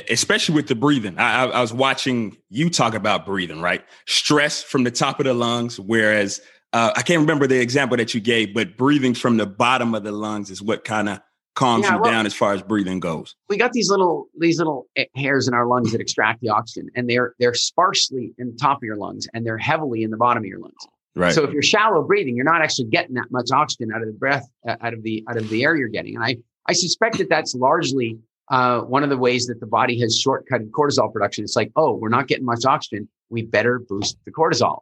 especially 0.10 0.56
with 0.56 0.70
the 0.70 0.76
breathing. 0.76 1.18
I, 1.18 1.48
I, 1.48 1.60
was 1.60 1.74
watching 1.74 2.38
you 2.50 2.70
talk 2.70 2.94
about 2.94 3.26
breathing, 3.26 3.62
right? 3.62 3.84
Stress 4.06 4.64
from 4.64 4.86
the 4.86 4.92
top 4.92 5.20
of 5.20 5.26
the 5.26 5.34
lungs, 5.34 5.78
whereas 5.78 6.40
uh, 6.72 6.94
I 6.96 7.02
can't 7.02 7.20
remember 7.20 7.48
the 7.48 7.60
example 7.60 7.98
that 7.98 8.14
you 8.14 8.22
gave, 8.22 8.54
but 8.54 8.78
breathing 8.78 9.16
from 9.16 9.36
the 9.36 9.46
bottom 9.46 9.94
of 9.94 10.04
the 10.04 10.14
lungs 10.14 10.50
is 10.50 10.62
what 10.62 10.86
kind 10.86 11.10
of 11.10 11.20
calms 11.56 11.86
yeah, 11.86 11.96
you 11.96 12.02
well, 12.02 12.12
down 12.12 12.26
as 12.26 12.34
far 12.34 12.54
as 12.54 12.62
breathing 12.62 13.00
goes. 13.00 13.36
We 13.50 13.58
got 13.58 13.74
these 13.74 13.90
little 13.90 14.28
these 14.38 14.60
little 14.60 14.88
hairs 15.16 15.48
in 15.48 15.54
our 15.54 15.66
lungs 15.66 15.92
that 15.92 16.02
extract 16.02 16.42
the 16.42 16.50
oxygen, 16.50 16.90
and 16.96 17.10
they're 17.10 17.34
they're 17.40 17.54
sparsely 17.54 18.34
in 18.38 18.52
the 18.52 18.58
top 18.58 18.78
of 18.78 18.84
your 18.84 18.98
lungs, 18.98 19.28
and 19.34 19.46
they're 19.46 19.58
heavily 19.58 20.04
in 20.04 20.12
the 20.12 20.18
bottom 20.18 20.44
of 20.44 20.48
your 20.48 20.60
lungs. 20.60 20.76
Right. 21.16 21.34
So 21.34 21.44
if 21.46 21.52
you're 21.52 21.64
shallow 21.64 22.04
breathing, 22.04 22.36
you're 22.36 22.46
not 22.46 22.62
actually 22.62 22.90
getting 22.90 23.16
that 23.16 23.32
much 23.32 23.50
oxygen 23.52 23.90
out 23.96 24.02
of 24.02 24.08
the 24.08 24.14
breath, 24.14 24.48
uh, 24.68 24.76
out 24.82 24.94
of 24.94 25.02
the 25.04 25.24
out 25.30 25.38
of 25.38 25.50
the 25.50 25.64
air 25.64 25.76
you're 25.76 25.88
getting. 25.88 26.16
And 26.16 26.24
I 26.24 26.38
I 26.68 26.74
suspect 26.74 27.18
that 27.20 27.30
that's 27.30 27.56
largely 27.56 28.20
uh, 28.52 28.82
one 28.82 29.04
of 29.04 29.10
the 29.10 29.18
ways 29.18 29.48
that 29.48 29.60
the 29.60 29.66
body 29.66 30.00
has 30.02 30.22
shortcutted 30.22 30.70
cortisol 30.72 31.12
production. 31.12 31.44
It's 31.44 31.56
like, 31.56 31.72
oh, 31.76 31.96
we're 31.96 32.10
not 32.10 32.28
getting 32.28 32.46
much 32.46 32.66
oxygen. 32.66 33.08
We 33.30 33.44
better 33.44 33.80
boost 33.80 34.18
the 34.26 34.32
cortisol. 34.32 34.80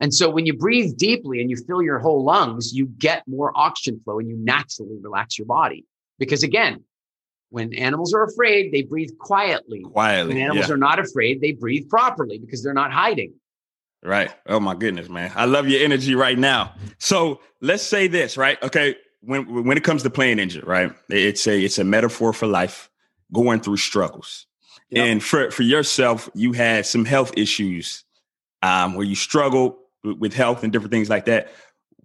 And 0.00 0.14
so 0.14 0.30
when 0.30 0.46
you 0.46 0.56
breathe 0.56 0.96
deeply 0.96 1.40
and 1.40 1.50
you 1.50 1.56
fill 1.66 1.82
your 1.82 1.98
whole 1.98 2.24
lungs, 2.24 2.72
you 2.72 2.86
get 2.86 3.22
more 3.26 3.52
oxygen 3.56 4.00
flow 4.04 4.18
and 4.18 4.28
you 4.28 4.36
naturally 4.38 4.96
relax 5.00 5.38
your 5.38 5.46
body. 5.46 5.84
Because 6.18 6.42
again, 6.42 6.84
when 7.50 7.72
animals 7.74 8.12
are 8.12 8.24
afraid, 8.24 8.72
they 8.72 8.82
breathe 8.82 9.10
quietly. 9.18 9.80
Quietly. 9.80 10.34
When 10.34 10.42
animals 10.42 10.68
yeah. 10.68 10.74
are 10.74 10.78
not 10.78 10.98
afraid, 10.98 11.40
they 11.40 11.52
breathe 11.52 11.88
properly 11.88 12.38
because 12.38 12.62
they're 12.62 12.74
not 12.74 12.92
hiding. 12.92 13.34
Right. 14.02 14.30
Oh 14.46 14.60
my 14.60 14.74
goodness, 14.74 15.08
man. 15.08 15.32
I 15.34 15.46
love 15.46 15.68
your 15.68 15.82
energy 15.82 16.14
right 16.14 16.38
now. 16.38 16.74
So 16.98 17.40
let's 17.60 17.82
say 17.82 18.06
this, 18.06 18.36
right? 18.36 18.62
Okay. 18.62 18.96
When 19.20 19.64
when 19.64 19.76
it 19.76 19.82
comes 19.82 20.04
to 20.04 20.10
playing 20.10 20.38
injured, 20.38 20.66
right? 20.66 20.92
It's 21.08 21.46
a 21.48 21.60
it's 21.60 21.78
a 21.78 21.84
metaphor 21.84 22.32
for 22.32 22.46
life, 22.46 22.88
going 23.32 23.60
through 23.60 23.78
struggles. 23.78 24.46
Yep. 24.90 25.06
And 25.06 25.22
for 25.22 25.50
for 25.50 25.64
yourself, 25.64 26.30
you 26.34 26.52
had 26.52 26.86
some 26.86 27.04
health 27.04 27.32
issues 27.36 28.04
um, 28.62 28.94
where 28.94 29.04
you 29.04 29.16
struggled 29.16 29.74
with 30.04 30.32
health 30.32 30.62
and 30.62 30.72
different 30.72 30.92
things 30.92 31.10
like 31.10 31.24
that. 31.24 31.50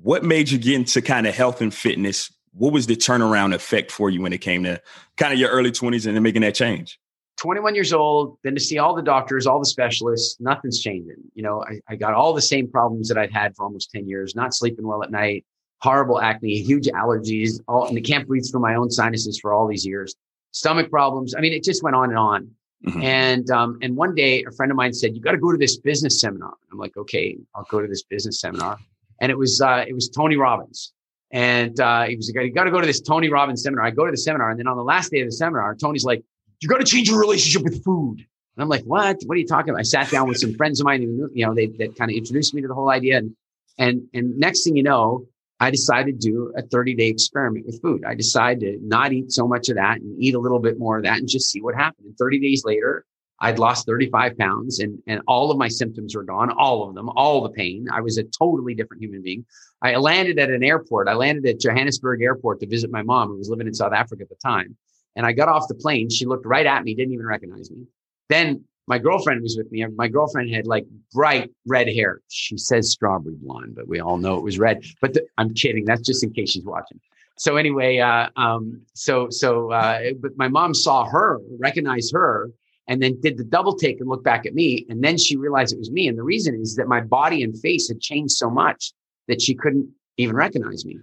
What 0.01 0.23
made 0.23 0.49
you 0.49 0.57
get 0.57 0.73
into 0.73 1.01
kind 1.01 1.27
of 1.27 1.35
health 1.35 1.61
and 1.61 1.71
fitness 1.71 2.32
what 2.53 2.73
was 2.73 2.87
the 2.87 2.95
turnaround 2.95 3.53
effect 3.53 3.91
for 3.91 4.09
you 4.09 4.21
when 4.21 4.33
it 4.33 4.39
came 4.39 4.63
to 4.63 4.81
kind 5.17 5.33
of 5.33 5.39
your 5.39 5.49
early 5.49 5.71
20s 5.71 6.05
and 6.05 6.15
then 6.15 6.23
making 6.23 6.41
that 6.41 6.55
change? 6.55 6.99
21 7.37 7.75
years 7.75 7.91
old, 7.91 8.37
then 8.43 8.53
to 8.53 8.61
see 8.61 8.77
all 8.77 8.95
the 8.95 9.01
doctors, 9.01 9.47
all 9.47 9.59
the 9.59 9.65
specialists, 9.65 10.39
nothing's 10.39 10.79
changing. 10.79 11.17
You 11.33 11.43
know, 11.43 11.63
I, 11.63 11.79
I 11.89 11.95
got 11.95 12.13
all 12.13 12.33
the 12.33 12.41
same 12.41 12.69
problems 12.69 13.09
that 13.09 13.17
I'd 13.17 13.31
had 13.31 13.55
for 13.55 13.63
almost 13.63 13.91
10 13.91 14.07
years, 14.07 14.35
not 14.35 14.53
sleeping 14.53 14.85
well 14.85 15.03
at 15.03 15.11
night, 15.11 15.45
horrible 15.79 16.21
acne, 16.21 16.61
huge 16.61 16.87
allergies, 16.87 17.59
all, 17.67 17.87
and 17.87 17.97
I 17.97 18.01
can't 18.01 18.27
breathe 18.27 18.45
through 18.49 18.61
my 18.61 18.75
own 18.75 18.91
sinuses 18.91 19.39
for 19.39 19.53
all 19.53 19.67
these 19.67 19.85
years, 19.85 20.15
stomach 20.51 20.89
problems. 20.89 21.35
I 21.35 21.41
mean, 21.41 21.53
it 21.53 21.63
just 21.63 21.83
went 21.83 21.95
on 21.95 22.09
and 22.09 22.17
on. 22.17 22.51
Mm-hmm. 22.85 23.01
And 23.01 23.49
um, 23.49 23.79
and 23.81 23.95
one 23.95 24.13
day, 24.13 24.43
a 24.43 24.51
friend 24.51 24.69
of 24.69 24.75
mine 24.75 24.91
said, 24.91 25.15
"You 25.15 25.21
got 25.21 25.31
to 25.31 25.37
go 25.37 25.53
to 25.53 25.57
this 25.57 25.77
business 25.77 26.19
seminar." 26.19 26.53
I'm 26.69 26.77
like, 26.77 26.97
"Okay, 26.97 27.37
I'll 27.55 27.65
go 27.69 27.79
to 27.79 27.87
this 27.87 28.03
business 28.03 28.41
seminar." 28.41 28.77
And 29.21 29.31
it 29.31 29.37
was 29.37 29.61
uh, 29.61 29.85
it 29.87 29.93
was 29.93 30.09
Tony 30.09 30.35
Robbins, 30.35 30.91
and 31.33 31.79
uh, 31.79 32.03
he 32.03 32.15
was 32.15 32.31
like, 32.33 32.45
"You 32.45 32.53
got 32.53 32.65
to 32.65 32.71
go 32.71 32.79
to 32.79 32.85
this 32.85 33.01
Tony 33.01 33.29
Robbins 33.29 33.63
seminar." 33.63 33.83
I 33.83 33.89
go 33.89 34.05
to 34.05 34.11
the 34.11 34.17
seminar, 34.17 34.51
and 34.51 34.59
then 34.59 34.67
on 34.67 34.77
the 34.77 34.83
last 34.83 35.11
day 35.11 35.19
of 35.19 35.27
the 35.27 35.31
seminar, 35.31 35.75
Tony's 35.75 36.05
like, 36.05 36.23
"You 36.61 36.69
got 36.69 36.77
to 36.77 36.85
change 36.85 37.09
your 37.09 37.19
relationship 37.19 37.63
with 37.63 37.83
food." 37.83 38.19
And 38.19 38.63
I'm 38.63 38.69
like, 38.69 38.83
"What? 38.83 39.17
What 39.25 39.35
are 39.35 39.39
you 39.39 39.47
talking 39.47 39.71
about?" 39.71 39.79
I 39.79 39.83
sat 39.83 40.11
down 40.11 40.29
with 40.29 40.37
some 40.37 40.53
friends 40.53 40.79
of 40.79 40.85
mine, 40.85 41.01
who, 41.01 41.29
you 41.33 41.45
know, 41.45 41.55
they 41.55 41.67
that 41.79 41.97
kind 41.97 42.11
of 42.11 42.15
introduced 42.15 42.53
me 42.53 42.61
to 42.61 42.67
the 42.67 42.75
whole 42.75 42.91
idea, 42.91 43.17
and 43.17 43.35
and 43.79 44.07
and 44.13 44.37
next 44.37 44.63
thing 44.63 44.77
you 44.77 44.83
know, 44.83 45.25
I 45.59 45.71
decided 45.71 46.21
to 46.21 46.29
do 46.29 46.53
a 46.55 46.61
30 46.61 46.93
day 46.93 47.07
experiment 47.07 47.65
with 47.65 47.81
food. 47.81 48.03
I 48.05 48.13
decided 48.13 48.59
to 48.59 48.87
not 48.87 49.11
eat 49.11 49.31
so 49.31 49.47
much 49.47 49.69
of 49.69 49.75
that 49.77 50.01
and 50.01 50.21
eat 50.21 50.35
a 50.35 50.39
little 50.39 50.59
bit 50.59 50.77
more 50.77 50.97
of 50.97 51.03
that 51.03 51.17
and 51.17 51.27
just 51.27 51.49
see 51.49 51.61
what 51.61 51.73
happened. 51.73 52.05
And 52.05 52.17
30 52.17 52.39
days 52.41 52.63
later, 52.63 53.05
I'd 53.43 53.59
lost 53.59 53.85
35 53.85 54.37
pounds 54.37 54.79
and, 54.79 54.97
and 55.05 55.21
all 55.27 55.51
of 55.51 55.57
my 55.57 55.67
symptoms 55.67 56.15
were 56.15 56.23
gone, 56.23 56.49
all 56.49 56.87
of 56.87 56.95
them, 56.95 57.09
all 57.09 57.41
the 57.41 57.49
pain. 57.49 57.87
I 57.91 57.99
was 57.99 58.17
a 58.17 58.23
totally 58.23 58.73
different 58.73 59.03
human 59.03 59.21
being. 59.21 59.45
I 59.81 59.97
landed 59.97 60.39
at 60.39 60.49
an 60.49 60.63
airport. 60.63 61.09
I 61.09 61.13
landed 61.13 61.45
at 61.45 61.59
Johannesburg 61.59 62.21
airport 62.21 62.61
to 62.61 62.67
visit 62.67 62.89
my 62.89 63.03
mom 63.03 63.27
who 63.27 63.37
was 63.37 63.49
living 63.49 63.67
in 63.67 63.73
South 63.73 63.91
Africa 63.91 64.23
at 64.23 64.29
the 64.29 64.35
time. 64.35 64.77
And 65.17 65.25
I 65.25 65.33
got 65.33 65.49
off 65.49 65.67
the 65.67 65.75
plane. 65.75 66.09
She 66.09 66.25
looked 66.25 66.45
right 66.45 66.65
at 66.65 66.85
me, 66.85 66.95
didn't 66.95 67.13
even 67.13 67.25
recognize 67.25 67.69
me. 67.69 67.85
Then 68.29 68.63
my 68.87 68.97
girlfriend 68.97 69.41
was 69.41 69.57
with 69.57 69.69
me. 69.73 69.85
My 69.87 70.07
girlfriend 70.07 70.49
had 70.49 70.65
like 70.65 70.85
bright 71.11 71.51
red 71.67 71.89
hair. 71.89 72.21
She 72.29 72.57
says 72.57 72.91
strawberry 72.91 73.35
blonde, 73.35 73.75
but 73.75 73.89
we 73.89 73.99
all 73.99 74.17
know 74.17 74.37
it 74.37 74.43
was 74.43 74.57
red. 74.57 74.85
But 75.01 75.15
the, 75.15 75.25
I'm 75.37 75.53
kidding. 75.53 75.83
That's 75.83 76.01
just 76.01 76.23
in 76.23 76.31
case 76.31 76.51
she's 76.51 76.63
watching. 76.63 77.01
So 77.37 77.57
anyway, 77.57 77.97
uh, 77.97 78.29
um, 78.37 78.83
so 78.93 79.29
so 79.29 79.71
uh, 79.71 80.11
but 80.21 80.37
my 80.37 80.47
mom 80.47 80.73
saw 80.73 81.03
her, 81.05 81.39
recognized 81.59 82.13
her, 82.13 82.49
and 82.87 83.01
then 83.01 83.19
did 83.21 83.37
the 83.37 83.43
double 83.43 83.75
take 83.75 83.99
and 83.99 84.09
look 84.09 84.23
back 84.23 84.45
at 84.45 84.53
me, 84.53 84.85
and 84.89 85.03
then 85.03 85.17
she 85.17 85.37
realized 85.37 85.73
it 85.73 85.79
was 85.79 85.91
me. 85.91 86.07
And 86.07 86.17
the 86.17 86.23
reason 86.23 86.59
is 86.61 86.75
that 86.75 86.87
my 86.87 87.01
body 87.01 87.43
and 87.43 87.57
face 87.59 87.87
had 87.87 88.01
changed 88.01 88.33
so 88.33 88.49
much 88.49 88.91
that 89.27 89.41
she 89.41 89.55
couldn't 89.55 89.89
even 90.17 90.35
recognize 90.35 90.85
me. 90.85 90.97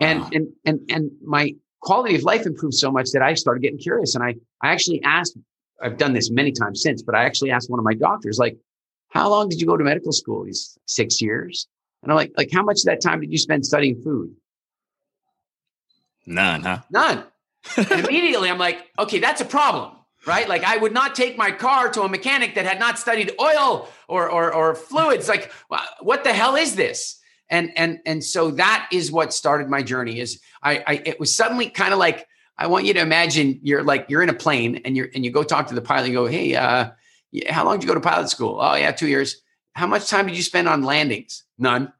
Wow. 0.00 0.08
And 0.08 0.34
and 0.34 0.48
and 0.64 0.80
and 0.90 1.10
my 1.22 1.54
quality 1.80 2.16
of 2.16 2.22
life 2.22 2.46
improved 2.46 2.74
so 2.74 2.90
much 2.90 3.10
that 3.12 3.22
I 3.22 3.34
started 3.34 3.62
getting 3.62 3.78
curious, 3.78 4.14
and 4.14 4.24
I 4.24 4.34
I 4.62 4.72
actually 4.72 5.02
asked 5.02 5.36
I've 5.82 5.98
done 5.98 6.12
this 6.12 6.30
many 6.30 6.52
times 6.52 6.82
since, 6.82 7.02
but 7.02 7.14
I 7.14 7.24
actually 7.24 7.50
asked 7.50 7.70
one 7.70 7.78
of 7.78 7.84
my 7.84 7.94
doctors, 7.94 8.38
like, 8.38 8.56
how 9.08 9.28
long 9.28 9.48
did 9.48 9.60
you 9.60 9.66
go 9.66 9.76
to 9.76 9.84
medical 9.84 10.12
school? 10.12 10.44
He's 10.44 10.78
six 10.86 11.20
years. 11.20 11.68
And 12.02 12.12
I'm 12.12 12.16
like, 12.16 12.32
like, 12.36 12.50
how 12.52 12.62
much 12.62 12.78
of 12.80 12.84
that 12.84 13.00
time 13.00 13.20
did 13.20 13.30
you 13.30 13.38
spend 13.38 13.64
studying 13.64 14.00
food? 14.02 14.34
None, 16.26 16.62
huh? 16.62 16.80
None. 16.90 17.24
and 17.76 17.90
immediately 18.06 18.50
I'm 18.50 18.58
like, 18.58 18.86
okay, 18.98 19.18
that's 19.18 19.40
a 19.40 19.44
problem, 19.44 19.95
right? 20.26 20.48
Like 20.48 20.64
I 20.64 20.76
would 20.76 20.92
not 20.92 21.14
take 21.14 21.36
my 21.38 21.50
car 21.50 21.90
to 21.90 22.02
a 22.02 22.08
mechanic 22.08 22.54
that 22.56 22.66
had 22.66 22.78
not 22.78 22.98
studied 22.98 23.32
oil 23.40 23.88
or, 24.08 24.28
or, 24.28 24.52
or 24.52 24.74
fluids. 24.74 25.28
Like, 25.28 25.52
what 26.00 26.24
the 26.24 26.32
hell 26.32 26.56
is 26.56 26.74
this? 26.74 27.20
And, 27.48 27.72
and, 27.76 28.00
and 28.04 28.24
so 28.24 28.50
that 28.52 28.88
is 28.90 29.12
what 29.12 29.32
started 29.32 29.68
my 29.68 29.82
journey 29.82 30.18
is 30.18 30.40
I, 30.62 30.82
I 30.86 31.02
it 31.06 31.20
was 31.20 31.34
suddenly 31.34 31.70
kind 31.70 31.92
of 31.92 31.98
like, 31.98 32.26
I 32.58 32.66
want 32.68 32.86
you 32.86 32.94
to 32.94 33.00
imagine 33.00 33.60
you're 33.62 33.82
like 33.82 34.06
you're 34.08 34.22
in 34.22 34.30
a 34.30 34.34
plane 34.34 34.80
and 34.84 34.96
you're 34.96 35.08
and 35.14 35.24
you 35.24 35.30
go 35.30 35.42
talk 35.42 35.66
to 35.68 35.74
the 35.74 35.82
pilot. 35.82 36.08
You 36.08 36.14
go, 36.14 36.26
hey, 36.26 36.54
uh, 36.54 36.90
how 37.50 37.64
long 37.64 37.76
did 37.76 37.82
you 37.82 37.88
go 37.88 37.94
to 37.94 38.00
pilot 38.00 38.30
school? 38.30 38.58
Oh 38.60 38.74
yeah, 38.74 38.92
two 38.92 39.08
years. 39.08 39.42
How 39.74 39.86
much 39.86 40.08
time 40.08 40.26
did 40.26 40.36
you 40.36 40.42
spend 40.42 40.66
on 40.66 40.82
landings? 40.82 41.44
None. 41.58 41.92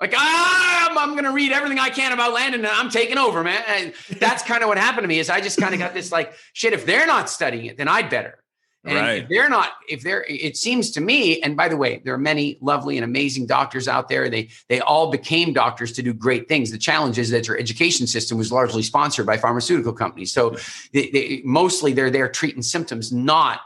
Like 0.00 0.14
ah, 0.16 0.73
I'm, 0.96 1.10
I'm 1.10 1.14
going 1.14 1.24
to 1.24 1.32
read 1.32 1.52
everything 1.52 1.78
I 1.78 1.90
can 1.90 2.12
about 2.12 2.32
landing 2.32 2.60
and 2.60 2.68
I'm 2.68 2.90
taking 2.90 3.18
over, 3.18 3.42
man. 3.42 3.62
And 3.66 3.94
that's 4.18 4.42
kind 4.46 4.62
of 4.62 4.68
what 4.68 4.78
happened 4.78 5.04
to 5.04 5.08
me. 5.08 5.18
Is 5.18 5.30
I 5.30 5.40
just 5.40 5.58
kind 5.58 5.74
of 5.74 5.80
got 5.80 5.94
this 5.94 6.12
like 6.12 6.32
shit. 6.52 6.72
If 6.72 6.86
they're 6.86 7.06
not 7.06 7.28
studying 7.28 7.66
it, 7.66 7.76
then 7.76 7.88
I'd 7.88 8.10
better. 8.10 8.38
And 8.86 8.96
right. 8.96 9.22
if 9.22 9.30
they're 9.30 9.48
not, 9.48 9.72
if 9.88 10.02
they're, 10.02 10.24
it 10.28 10.58
seems 10.58 10.90
to 10.90 11.00
me, 11.00 11.40
and 11.40 11.56
by 11.56 11.68
the 11.68 11.76
way, 11.76 12.02
there 12.04 12.12
are 12.12 12.18
many 12.18 12.58
lovely 12.60 12.98
and 12.98 13.04
amazing 13.04 13.46
doctors 13.46 13.88
out 13.88 14.10
there. 14.10 14.28
They 14.28 14.50
they 14.68 14.80
all 14.80 15.10
became 15.10 15.54
doctors 15.54 15.92
to 15.92 16.02
do 16.02 16.12
great 16.12 16.48
things. 16.48 16.70
The 16.70 16.76
challenge 16.76 17.18
is 17.18 17.30
that 17.30 17.48
your 17.48 17.58
education 17.58 18.06
system 18.06 18.36
was 18.36 18.52
largely 18.52 18.82
sponsored 18.82 19.24
by 19.24 19.38
pharmaceutical 19.38 19.94
companies. 19.94 20.32
So 20.32 20.58
they, 20.92 21.08
they, 21.08 21.42
mostly 21.46 21.94
they're 21.94 22.10
there 22.10 22.28
treating 22.28 22.60
symptoms, 22.60 23.10
not 23.10 23.60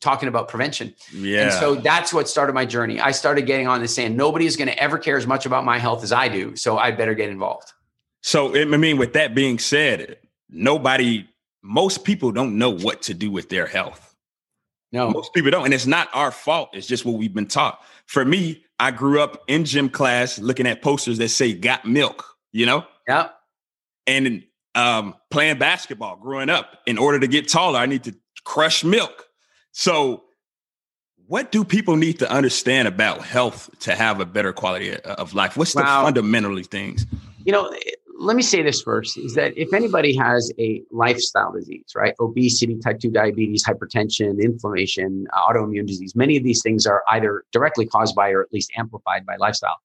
talking 0.00 0.28
about 0.28 0.48
prevention. 0.48 0.94
Yeah. 1.12 1.44
And 1.44 1.52
so 1.52 1.74
that's 1.74 2.12
what 2.12 2.28
started 2.28 2.52
my 2.54 2.64
journey. 2.64 3.00
I 3.00 3.10
started 3.10 3.42
getting 3.42 3.68
on 3.68 3.80
this 3.80 3.94
saying 3.94 4.16
nobody 4.16 4.46
is 4.46 4.56
going 4.56 4.68
to 4.68 4.78
ever 4.78 4.98
care 4.98 5.16
as 5.16 5.26
much 5.26 5.46
about 5.46 5.64
my 5.64 5.78
health 5.78 6.02
as 6.02 6.12
I 6.12 6.28
do. 6.28 6.56
So 6.56 6.78
I 6.78 6.90
better 6.90 7.14
get 7.14 7.28
involved. 7.28 7.72
So 8.22 8.56
I 8.56 8.64
mean, 8.64 8.98
with 8.98 9.12
that 9.14 9.34
being 9.34 9.58
said, 9.58 10.18
nobody, 10.48 11.28
most 11.62 12.04
people 12.04 12.32
don't 12.32 12.58
know 12.58 12.70
what 12.70 13.02
to 13.02 13.14
do 13.14 13.30
with 13.30 13.48
their 13.48 13.66
health 13.66 14.10
no, 14.92 15.10
most 15.10 15.32
people 15.32 15.50
don't, 15.50 15.64
and 15.64 15.72
it's 15.72 15.86
not 15.86 16.08
our 16.12 16.30
fault. 16.30 16.70
It's 16.72 16.86
just 16.86 17.04
what 17.04 17.16
we've 17.16 17.32
been 17.32 17.46
taught. 17.46 17.80
For 18.06 18.24
me, 18.24 18.64
I 18.80 18.90
grew 18.90 19.20
up 19.20 19.42
in 19.46 19.64
gym 19.64 19.88
class 19.88 20.38
looking 20.38 20.66
at 20.66 20.82
posters 20.82 21.18
that 21.18 21.28
say 21.28 21.52
"Got 21.52 21.84
Milk," 21.84 22.24
you 22.52 22.66
know. 22.66 22.84
Yeah. 23.06 23.28
And 24.06 24.42
um, 24.74 25.14
playing 25.30 25.58
basketball, 25.58 26.16
growing 26.16 26.50
up, 26.50 26.78
in 26.86 26.98
order 26.98 27.20
to 27.20 27.28
get 27.28 27.48
taller, 27.48 27.78
I 27.78 27.86
need 27.86 28.04
to 28.04 28.16
crush 28.44 28.82
milk. 28.82 29.28
So, 29.72 30.24
what 31.26 31.52
do 31.52 31.64
people 31.64 31.96
need 31.96 32.18
to 32.18 32.30
understand 32.30 32.88
about 32.88 33.22
health 33.22 33.70
to 33.80 33.94
have 33.94 34.20
a 34.20 34.26
better 34.26 34.52
quality 34.52 34.96
of 34.96 35.32
life? 35.32 35.56
What's 35.56 35.74
wow. 35.74 36.00
the 36.00 36.06
fundamentally 36.06 36.64
things? 36.64 37.06
You 37.44 37.52
know, 37.52 37.68
eh, 37.68 37.90
let 38.18 38.36
me 38.36 38.42
say 38.42 38.62
this 38.62 38.82
first 38.82 39.16
is 39.16 39.34
that 39.34 39.56
if 39.56 39.72
anybody 39.72 40.14
has 40.16 40.52
a 40.58 40.82
lifestyle 40.90 41.52
disease, 41.52 41.92
right? 41.94 42.14
Obesity, 42.20 42.76
type 42.78 42.98
2 42.98 43.10
diabetes, 43.10 43.64
hypertension, 43.64 44.42
inflammation, 44.42 45.26
uh, 45.32 45.52
autoimmune 45.52 45.86
disease, 45.86 46.14
many 46.14 46.36
of 46.36 46.42
these 46.42 46.62
things 46.62 46.84
are 46.84 47.02
either 47.10 47.44
directly 47.52 47.86
caused 47.86 48.14
by 48.14 48.30
or 48.30 48.42
at 48.42 48.52
least 48.52 48.70
amplified 48.76 49.24
by 49.24 49.36
lifestyle. 49.36 49.76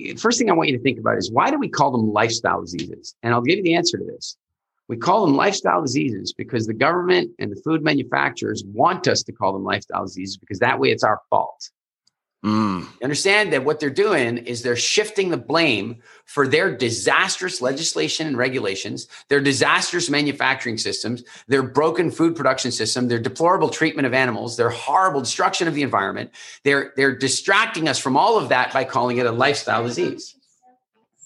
Eh, 0.00 0.14
first 0.16 0.38
thing 0.38 0.50
I 0.50 0.54
want 0.54 0.70
you 0.70 0.76
to 0.76 0.82
think 0.82 0.98
about 0.98 1.18
is 1.18 1.30
why 1.30 1.50
do 1.50 1.58
we 1.58 1.68
call 1.68 1.92
them 1.92 2.12
lifestyle 2.12 2.62
diseases? 2.62 3.14
And 3.22 3.34
I'll 3.34 3.42
give 3.42 3.58
you 3.58 3.62
the 3.62 3.74
answer 3.74 3.98
to 3.98 4.04
this. 4.04 4.36
We 4.88 4.96
call 4.96 5.26
them 5.26 5.36
lifestyle 5.36 5.80
diseases 5.80 6.32
because 6.32 6.66
the 6.66 6.74
government 6.74 7.30
and 7.38 7.50
the 7.50 7.60
food 7.64 7.82
manufacturers 7.82 8.62
want 8.66 9.08
us 9.08 9.22
to 9.22 9.32
call 9.32 9.52
them 9.52 9.64
lifestyle 9.64 10.04
diseases 10.04 10.36
because 10.36 10.58
that 10.58 10.78
way 10.78 10.90
it's 10.90 11.04
our 11.04 11.20
fault. 11.30 11.70
Mm. 12.44 12.86
Understand 13.02 13.54
that 13.54 13.64
what 13.64 13.80
they're 13.80 13.88
doing 13.88 14.36
is 14.36 14.60
they're 14.60 14.76
shifting 14.76 15.30
the 15.30 15.38
blame 15.38 16.02
for 16.26 16.46
their 16.46 16.76
disastrous 16.76 17.62
legislation 17.62 18.26
and 18.26 18.36
regulations, 18.36 19.08
their 19.30 19.40
disastrous 19.40 20.10
manufacturing 20.10 20.76
systems, 20.76 21.24
their 21.48 21.62
broken 21.62 22.10
food 22.10 22.36
production 22.36 22.70
system, 22.70 23.08
their 23.08 23.18
deplorable 23.18 23.70
treatment 23.70 24.06
of 24.06 24.12
animals, 24.12 24.58
their 24.58 24.68
horrible 24.68 25.20
destruction 25.20 25.68
of 25.68 25.74
the 25.74 25.82
environment. 25.82 26.30
They're 26.64 26.92
they're 26.98 27.16
distracting 27.16 27.88
us 27.88 27.98
from 27.98 28.14
all 28.14 28.36
of 28.36 28.50
that 28.50 28.74
by 28.74 28.84
calling 28.84 29.16
it 29.16 29.24
a 29.24 29.32
lifestyle 29.32 29.82
disease. 29.82 30.34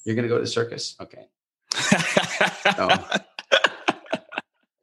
You're 0.04 0.14
going 0.14 0.22
to 0.22 0.28
go 0.28 0.36
to 0.36 0.42
the 0.42 0.46
circus, 0.46 0.94
okay? 1.00 1.26
so, 2.76 2.88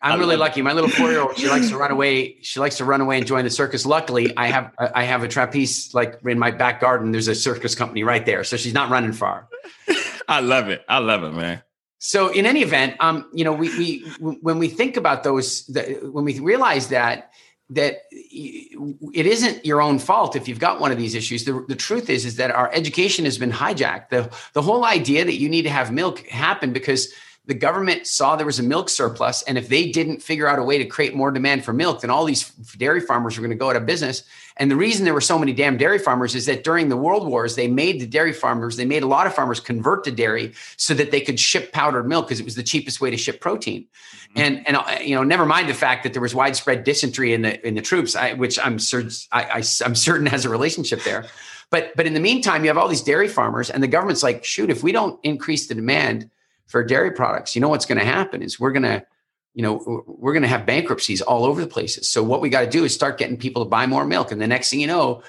I'm 0.05 0.19
really 0.19 0.35
lucky. 0.35 0.61
My 0.61 0.73
little 0.73 0.89
four 0.89 1.09
year 1.09 1.21
old, 1.21 1.37
she 1.37 1.49
likes 1.49 1.69
to 1.69 1.77
run 1.83 1.91
away. 1.91 2.37
She 2.41 2.59
likes 2.59 2.77
to 2.77 2.85
run 2.85 3.01
away 3.01 3.17
and 3.17 3.25
join 3.25 3.43
the 3.43 3.49
circus. 3.49 3.85
Luckily, 3.85 4.35
I 4.37 4.47
have 4.47 4.71
I 4.77 5.03
have 5.03 5.23
a 5.23 5.27
trapeze 5.27 5.93
like 5.93 6.19
in 6.25 6.39
my 6.39 6.51
back 6.51 6.79
garden. 6.79 7.11
There's 7.11 7.27
a 7.27 7.35
circus 7.35 7.75
company 7.75 8.03
right 8.03 8.25
there, 8.25 8.43
so 8.43 8.55
she's 8.55 8.73
not 8.73 8.89
running 8.89 9.13
far. 9.13 9.47
I 10.27 10.41
love 10.41 10.69
it. 10.69 10.83
I 10.87 10.99
love 10.99 11.23
it, 11.23 11.31
man. 11.31 11.61
So 11.97 12.29
in 12.29 12.45
any 12.45 12.61
event, 12.61 12.95
um, 12.99 13.29
you 13.33 13.43
know, 13.43 13.53
we 13.53 13.69
we 13.77 13.99
when 14.19 14.59
we 14.59 14.67
think 14.67 14.95
about 14.95 15.23
those, 15.23 15.65
the, 15.65 15.99
when 16.11 16.23
we 16.23 16.39
realize 16.39 16.89
that 16.89 17.31
that 17.71 18.03
it 18.11 19.25
isn't 19.25 19.65
your 19.65 19.81
own 19.81 19.97
fault 19.97 20.35
if 20.35 20.47
you've 20.47 20.59
got 20.59 20.79
one 20.79 20.91
of 20.91 20.99
these 20.99 21.15
issues. 21.15 21.45
The, 21.45 21.65
the 21.67 21.75
truth 21.75 22.11
is, 22.11 22.23
is 22.25 22.35
that 22.35 22.51
our 22.51 22.71
education 22.73 23.25
has 23.25 23.39
been 23.39 23.51
hijacked. 23.51 24.09
The, 24.09 24.31
the 24.53 24.61
whole 24.61 24.85
idea 24.85 25.25
that 25.25 25.35
you 25.35 25.49
need 25.49 25.63
to 25.63 25.71
have 25.71 25.91
milk 25.91 26.19
happened 26.27 26.75
because 26.75 27.11
the 27.47 27.53
government 27.53 28.07
saw 28.07 28.35
there 28.35 28.45
was 28.45 28.59
a 28.59 28.63
milk 28.63 28.89
surplus. 28.89 29.43
And 29.43 29.57
if 29.57 29.69
they 29.69 29.91
didn't 29.91 30.21
figure 30.21 30.47
out 30.47 30.57
a 30.57 30.63
way 30.63 30.77
to 30.77 30.85
create 30.85 31.15
more 31.15 31.31
demand 31.31 31.63
for 31.63 31.73
milk, 31.73 32.01
then 32.01 32.09
all 32.09 32.25
these 32.25 32.49
dairy 32.77 32.99
farmers 32.99 33.37
were 33.37 33.41
going 33.41 33.55
to 33.55 33.55
go 33.55 33.69
out 33.69 33.75
of 33.75 33.85
business. 33.85 34.23
And 34.57 34.71
the 34.71 34.75
reason 34.75 35.05
there 35.05 35.13
were 35.13 35.21
so 35.21 35.37
many 35.37 35.53
damn 35.53 35.77
dairy 35.77 35.99
farmers 35.99 36.33
is 36.33 36.45
that 36.45 36.63
during 36.63 36.89
the 36.89 36.97
world 36.97 37.27
wars, 37.27 37.55
they 37.55 37.67
made 37.67 37.99
the 37.99 38.07
dairy 38.07 38.33
farmers, 38.33 38.77
they 38.77 38.85
made 38.85 39.03
a 39.03 39.07
lot 39.07 39.27
of 39.27 39.35
farmers 39.35 39.59
convert 39.59 40.03
to 40.05 40.11
dairy 40.11 40.53
so 40.77 40.93
that 40.93 41.11
they 41.11 41.21
could 41.21 41.39
ship 41.39 41.71
powdered 41.71 42.07
milk 42.07 42.27
because 42.27 42.39
it 42.39 42.45
was 42.45 42.55
the 42.55 42.63
cheapest 42.63 43.01
way 43.01 43.11
to 43.11 43.17
ship 43.17 43.41
protein. 43.41 43.81
Mm-hmm. 43.83 44.39
And, 44.39 44.67
and, 44.67 44.77
uh, 44.77 44.97
you 45.01 45.13
know, 45.13 45.23
never 45.23 45.45
mind 45.45 45.69
the 45.69 45.73
fact 45.73 46.03
that 46.03 46.13
there 46.13 46.21
was 46.21 46.33
widespread 46.33 46.83
dysentery 46.83 47.33
in 47.33 47.41
the, 47.41 47.67
in 47.67 47.75
the 47.75 47.81
troops, 47.81 48.15
I, 48.15 48.33
which 48.33 48.57
I'm 48.57 48.79
certain, 48.79 49.11
I, 49.31 49.43
I, 49.43 49.63
I'm 49.83 49.95
certain 49.95 50.25
has 50.27 50.45
a 50.45 50.49
relationship 50.49 51.03
there. 51.03 51.25
But, 51.69 51.91
but 51.95 52.07
in 52.07 52.13
the 52.13 52.19
meantime, 52.19 52.63
you 52.63 52.69
have 52.69 52.77
all 52.77 52.87
these 52.87 53.01
dairy 53.01 53.27
farmers 53.27 53.69
and 53.69 53.83
the 53.83 53.87
government's 53.87 54.23
like, 54.23 54.45
shoot, 54.45 54.69
if 54.69 54.83
we 54.83 54.91
don't 54.91 55.19
increase 55.23 55.67
the 55.67 55.75
demand, 55.75 56.29
for 56.67 56.83
dairy 56.83 57.11
products, 57.11 57.55
you 57.55 57.61
know 57.61 57.69
what's 57.69 57.85
going 57.85 57.99
to 57.99 58.05
happen 58.05 58.41
is 58.41 58.59
we're 58.59 58.71
going 58.71 58.83
to, 58.83 59.05
you 59.53 59.61
know, 59.61 60.03
we're 60.07 60.33
going 60.33 60.43
to 60.43 60.49
have 60.49 60.65
bankruptcies 60.65 61.21
all 61.21 61.45
over 61.45 61.61
the 61.61 61.67
places. 61.67 62.09
So 62.09 62.23
what 62.23 62.41
we 62.41 62.49
got 62.49 62.61
to 62.61 62.69
do 62.69 62.83
is 62.83 62.93
start 62.93 63.17
getting 63.17 63.37
people 63.37 63.63
to 63.63 63.69
buy 63.69 63.85
more 63.87 64.05
milk, 64.05 64.31
and 64.31 64.41
the 64.41 64.47
next 64.47 64.69
thing 64.69 64.79
you 64.79 64.87
know, 64.87 65.23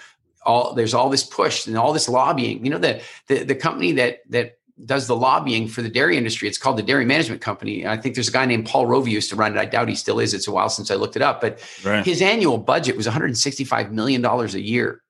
all 0.45 0.75
there's 0.75 0.95
all 0.95 1.11
this 1.11 1.25
push 1.25 1.67
and 1.67 1.77
all 1.77 1.93
this 1.93 2.09
lobbying. 2.09 2.65
You 2.65 2.71
know, 2.71 2.79
the 2.79 3.03
the, 3.29 3.45
the 3.45 3.55
company 3.55 3.93
that 3.93 4.21
that 4.31 4.59
does 4.85 5.07
the 5.07 5.17
lobbying 5.17 5.69
for 5.69 5.81
the 5.81 5.89
dairy 5.89 6.17
industry. 6.17 6.49
It's 6.49 6.59
called 6.59 6.77
the 6.77 6.83
Dairy 6.83 7.07
Management 7.07 7.41
Company. 7.41 7.87
I 7.87 7.97
think 7.97 8.15
there's 8.15 8.29
a 8.29 8.33
guy 8.33 8.45
named 8.45 8.67
Paul 8.67 8.87
Rovey 8.87 9.11
used 9.11 9.31
to 9.31 9.37
run 9.37 9.57
it. 9.57 9.59
I 9.59 9.65
doubt 9.65 9.89
he 9.89 9.95
still 9.95 10.21
is. 10.21 10.35
It's 10.35 10.47
a 10.47 10.53
while 10.53 10.69
since 10.69 10.91
I 10.91 10.97
looked 10.97 11.17
it 11.17 11.23
up, 11.23 11.41
but 11.41 11.61
right. 11.83 12.05
his 12.05 12.21
annual 12.21 12.59
budget 12.59 12.97
was 12.97 13.07
165 13.07 13.93
million 13.93 14.21
dollars 14.21 14.55
a 14.55 14.61
year. 14.61 15.03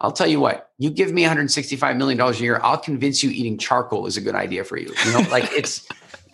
I'll 0.00 0.12
tell 0.12 0.26
you 0.26 0.40
what, 0.40 0.70
you 0.78 0.90
give 0.90 1.12
me 1.12 1.22
165 1.22 1.96
million 1.96 2.18
dollars 2.18 2.40
a 2.40 2.42
year, 2.42 2.60
I'll 2.62 2.78
convince 2.78 3.22
you 3.22 3.30
eating 3.30 3.58
charcoal 3.58 4.06
is 4.06 4.16
a 4.16 4.20
good 4.20 4.34
idea 4.34 4.64
for 4.64 4.78
you. 4.78 4.92
You 5.04 5.12
know, 5.12 5.20
like 5.30 5.50
it's 5.52 5.86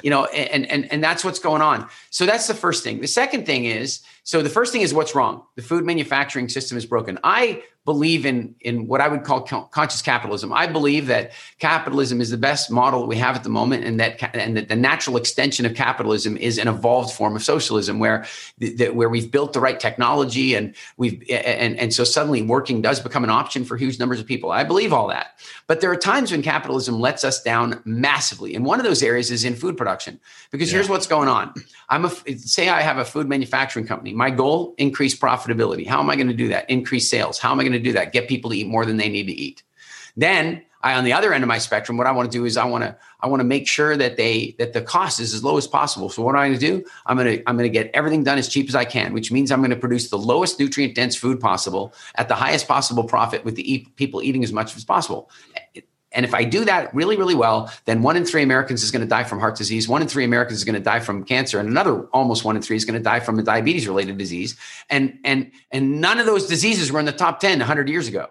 you 0.03 0.11
know, 0.11 0.27
and 0.27 0.67
and 0.67 0.91
and 0.93 1.03
that's 1.03 1.25
what's 1.25 1.39
going 1.39 1.63
on. 1.63 1.89
So 2.11 2.27
that's 2.27 2.47
the 2.47 2.55
first 2.55 2.85
thing. 2.85 3.01
The 3.01 3.09
second 3.09 3.47
thing 3.47 3.65
is, 3.65 4.03
so 4.23 4.43
the 4.43 4.51
first 4.51 4.73
thing 4.73 4.83
is 4.83 4.95
what's 4.95 5.15
wrong. 5.15 5.43
The 5.57 5.63
food 5.63 5.85
manufacturing 5.85 6.49
system 6.49 6.79
is 6.79 6.87
broken. 6.87 7.19
I 7.25 7.63
believe 7.87 8.27
in 8.27 8.55
in 8.61 8.89
what 8.89 9.01
I 9.01 9.07
would 9.07 9.23
call 9.23 9.43
conscious 9.43 10.03
capitalism. 10.03 10.53
I 10.53 10.67
believe 10.67 11.07
that 11.07 11.31
capitalism 11.61 12.21
is 12.21 12.31
the 12.31 12.37
best 12.37 12.69
model 12.69 13.01
that 13.01 13.07
we 13.07 13.17
have 13.17 13.37
at 13.37 13.45
the 13.45 13.49
moment, 13.49 13.85
and 13.85 13.99
that 14.01 14.35
and 14.35 14.57
that 14.57 14.69
the 14.69 14.77
natural 14.77 15.17
extension 15.17 15.65
of 15.65 15.75
capitalism 15.75 16.37
is 16.37 16.59
an 16.59 16.67
evolved 16.67 17.13
form 17.15 17.37
of 17.37 17.45
socialism, 17.45 18.01
where 18.01 18.27
the, 18.59 18.89
where 18.89 19.09
we've 19.09 19.31
built 19.31 19.53
the 19.53 19.61
right 19.61 19.79
technology 19.79 20.55
and 20.55 20.75
we've 20.97 21.23
and 21.31 21.79
and 21.79 21.95
so 21.95 22.03
suddenly 22.03 22.43
working 22.43 22.83
does 22.83 22.99
become 22.99 23.23
an 23.23 23.31
option 23.31 23.65
for 23.65 23.77
huge 23.77 24.01
numbers 24.01 24.19
of 24.19 24.27
people. 24.27 24.51
I 24.51 24.65
believe 24.65 24.93
all 24.93 25.07
that, 25.07 25.39
but 25.69 25.81
there 25.81 25.91
are 25.91 25.97
times 25.97 26.33
when 26.33 26.43
capitalism 26.43 26.99
lets 26.99 27.23
us 27.23 27.41
down 27.41 27.81
massively, 27.85 28.57
and 28.57 28.65
one 28.65 28.81
of 28.81 28.85
those 28.85 29.03
areas 29.03 29.31
is 29.31 29.45
in 29.45 29.55
food 29.55 29.77
production. 29.77 30.19
Because 30.51 30.73
yeah. 30.73 30.79
here's 30.79 30.89
what's 30.89 31.07
going 31.07 31.29
on: 31.29 31.55
I'm 31.89 32.05
a 32.05 32.11
say 32.37 32.69
I 32.69 32.81
have 32.81 32.99
a 32.99 33.05
food 33.05 33.29
manufacturing 33.29 33.87
company. 33.87 34.13
My 34.13 34.31
goal 34.31 34.75
increase 34.77 35.17
profitability. 35.17 35.87
How 35.87 36.01
am 36.01 36.11
I 36.11 36.17
going 36.17 36.27
to 36.27 36.35
do 36.35 36.49
that? 36.49 36.69
Increase 36.69 37.09
sales. 37.09 37.39
How 37.39 37.53
am 37.53 37.61
I 37.61 37.63
going 37.63 37.73
to 37.73 37.76
do 37.79 37.93
that? 37.93 38.13
Get 38.13 38.29
people 38.29 38.51
to 38.51 38.57
eat 38.57 38.67
more 38.67 38.85
than 38.87 38.97
they 38.97 39.09
need 39.09 39.27
to 39.27 39.33
eat. 39.33 39.63
Then 40.17 40.63
I, 40.83 40.95
on 40.95 41.05
the 41.05 41.13
other 41.13 41.33
end 41.33 41.43
of 41.43 41.49
my 41.49 41.59
spectrum, 41.59 41.99
what 41.99 42.07
I 42.07 42.13
want 42.13 42.31
to 42.31 42.39
do 42.39 42.45
is 42.45 42.57
I 42.57 42.65
want 42.65 42.85
to 42.85 42.97
I 43.21 43.27
want 43.27 43.41
to 43.41 43.45
make 43.45 43.67
sure 43.67 43.97
that 43.97 44.17
they 44.17 44.55
that 44.59 44.73
the 44.73 44.83
cost 44.83 45.19
is 45.19 45.35
as 45.35 45.43
low 45.43 45.57
as 45.57 45.67
possible. 45.67 46.09
So 46.09 46.23
what 46.23 46.37
I'm 46.37 46.51
going 46.51 46.61
to 46.61 46.67
do? 46.67 46.85
I'm 47.07 47.17
going 47.17 47.39
to 47.39 47.49
I'm 47.49 47.57
going 47.57 47.71
to 47.71 47.73
get 47.73 47.91
everything 47.93 48.23
done 48.23 48.39
as 48.39 48.49
cheap 48.49 48.69
as 48.69 48.75
I 48.75 48.85
can, 48.85 49.13
which 49.13 49.33
means 49.33 49.51
I'm 49.51 49.61
going 49.61 49.71
to 49.71 49.77
produce 49.77 50.11
the 50.11 50.19
lowest 50.19 50.61
nutrient 50.61 50.95
dense 50.95 51.17
food 51.17 51.41
possible 51.41 51.93
at 52.15 52.29
the 52.29 52.35
highest 52.35 52.69
possible 52.69 53.05
profit 53.05 53.45
with 53.45 53.57
the 53.57 53.87
people 53.97 54.23
eating 54.23 54.45
as 54.45 54.53
much 54.53 54.77
as 54.77 54.85
possible. 54.85 55.29
And 56.17 56.25
if 56.25 56.35
I 56.35 56.45
do 56.45 56.65
that 56.65 56.93
really, 56.95 57.17
really 57.17 57.35
well, 57.35 57.71
then 57.85 58.03
one 58.03 58.17
in 58.17 58.25
three 58.25 58.43
Americans 58.43 58.83
is 58.83 58.91
going 58.91 59.03
to 59.03 59.09
die 59.09 59.23
from 59.23 59.39
heart 59.39 59.55
disease. 59.55 59.87
One 59.87 60.01
in 60.01 60.09
three 60.09 60.25
Americans 60.25 60.59
is 60.59 60.65
going 60.65 60.75
to 60.75 60.81
die 60.81 60.99
from 60.99 61.23
cancer, 61.25 61.61
and 61.61 61.69
another 61.69 62.07
almost 62.07 62.43
one 62.43 62.57
in 62.57 62.63
three 62.63 62.75
is 62.75 62.87
going 62.87 62.99
to 62.99 63.05
die 63.05 63.21
from 63.21 63.39
a 63.39 63.43
diabetes-related 63.43 64.17
disease. 64.17 64.57
And 64.89 65.19
and 65.25 65.53
and 65.71 66.01
none 66.01 66.19
of 66.19 66.25
those 66.25 66.47
diseases 66.47 66.91
were 66.91 66.99
in 66.99 67.07
the 67.07 67.13
top 67.13 67.39
10 67.39 67.59
100 67.59 67.89
years 67.91 68.09
ago. 68.09 68.29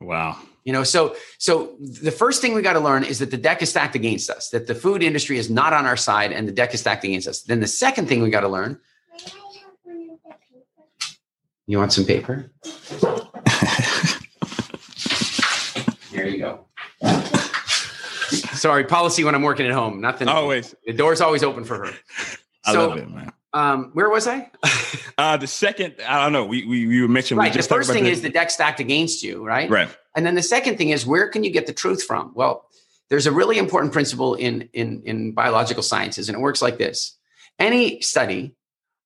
Wow. 0.00 0.38
You 0.62 0.72
know, 0.72 0.84
so 0.84 1.16
so 1.38 1.76
the 1.80 2.12
first 2.12 2.40
thing 2.40 2.54
we 2.54 2.62
got 2.62 2.74
to 2.74 2.80
learn 2.80 3.02
is 3.02 3.18
that 3.18 3.32
the 3.32 3.36
deck 3.36 3.60
is 3.60 3.70
stacked 3.70 3.96
against 3.96 4.30
us, 4.30 4.50
that 4.50 4.68
the 4.68 4.74
food 4.74 5.02
industry 5.02 5.36
is 5.36 5.50
not 5.50 5.72
on 5.72 5.84
our 5.84 5.96
side 5.96 6.30
and 6.30 6.46
the 6.46 6.52
deck 6.52 6.74
is 6.74 6.80
stacked 6.80 7.04
against 7.04 7.26
us. 7.26 7.42
Then 7.42 7.58
the 7.58 7.66
second 7.66 8.08
thing 8.08 8.22
we 8.22 8.30
got 8.30 8.42
to 8.42 8.48
learn. 8.48 8.78
You 11.66 11.78
want 11.78 11.92
some 11.92 12.04
paper? 12.04 12.52
there 16.12 16.28
you 16.28 16.38
go. 16.38 16.66
Sorry, 18.56 18.84
policy 18.84 19.24
when 19.24 19.34
I'm 19.34 19.42
working 19.42 19.66
at 19.66 19.72
home. 19.72 20.00
Nothing. 20.00 20.28
Always. 20.28 20.74
The 20.86 20.92
door's 20.92 21.20
always 21.20 21.42
open 21.42 21.64
for 21.64 21.86
her. 21.86 21.92
I 22.64 22.72
so, 22.72 22.88
love 22.88 22.98
it, 22.98 23.08
man. 23.08 23.32
Um, 23.52 23.90
where 23.94 24.10
was 24.10 24.26
I? 24.26 24.50
uh, 25.18 25.36
the 25.38 25.46
second, 25.46 25.94
I 26.06 26.22
don't 26.22 26.32
know. 26.32 26.44
We 26.44 26.66
we, 26.66 26.86
we 26.86 27.06
mentioned 27.08 27.38
right. 27.38 27.54
We 27.54 27.60
the 27.60 27.66
first 27.66 27.90
thing 27.90 28.04
the, 28.04 28.10
is 28.10 28.20
the 28.20 28.28
deck 28.28 28.50
stacked 28.50 28.80
against 28.80 29.22
you, 29.22 29.44
right? 29.44 29.70
Right. 29.70 29.88
And 30.14 30.26
then 30.26 30.34
the 30.34 30.42
second 30.42 30.76
thing 30.76 30.90
is 30.90 31.06
where 31.06 31.28
can 31.28 31.42
you 31.44 31.50
get 31.50 31.66
the 31.66 31.72
truth 31.72 32.02
from? 32.02 32.32
Well, 32.34 32.68
there's 33.08 33.26
a 33.26 33.32
really 33.32 33.56
important 33.58 33.92
principle 33.92 34.34
in 34.34 34.68
in 34.72 35.02
in 35.06 35.32
biological 35.32 35.82
sciences, 35.82 36.28
and 36.28 36.36
it 36.36 36.40
works 36.40 36.60
like 36.60 36.76
this: 36.76 37.16
any 37.58 38.00
study 38.02 38.54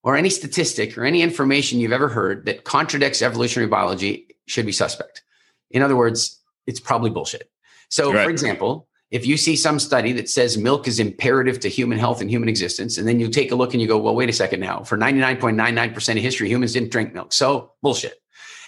or 0.03 0.17
any 0.17 0.31
statistic 0.31 0.97
or 0.97 1.05
any 1.05 1.23
information 1.23 1.79
you've 1.79 1.93
ever 1.93 2.09
heard 2.09 2.47
that 2.47 2.65
contradicts 2.65 3.23
evolutionary 3.23 3.69
biology 3.69 4.35
should 4.47 4.67
be 4.67 4.73
suspect. 4.73 5.23
In 5.71 5.83
other 5.83 5.97
words, 5.97 6.41
it's 6.67 6.81
probably 6.81 7.11
bullshit. 7.11 7.51
So, 7.89 8.13
right. 8.13 8.25
for 8.25 8.31
example, 8.31 8.89
if 9.11 9.27
you 9.27 9.37
see 9.37 9.57
some 9.57 9.79
study 9.81 10.13
that 10.13 10.29
says 10.29 10.57
milk 10.57 10.87
is 10.87 11.01
imperative 11.01 11.59
to 11.61 11.69
human 11.69 11.99
health 11.99 12.21
and 12.21 12.31
human 12.31 12.49
existence, 12.49 12.97
and 12.97 13.09
then 13.09 13.19
you 13.19 13.29
take 13.29 13.51
a 13.51 13.57
look 13.57 13.73
and 13.73 13.81
you 13.81 13.89
go, 13.89 13.99
well, 13.99 14.15
wait 14.15 14.29
a 14.29 14.33
second 14.33 14.61
now, 14.61 14.85
for 14.85 14.97
99.99% 14.97 16.17
of 16.17 16.19
history, 16.19 16.49
humans 16.49 16.73
didn't 16.73 16.91
drink 16.91 17.13
milk. 17.13 17.33
So 17.33 17.73
bullshit. 17.83 18.15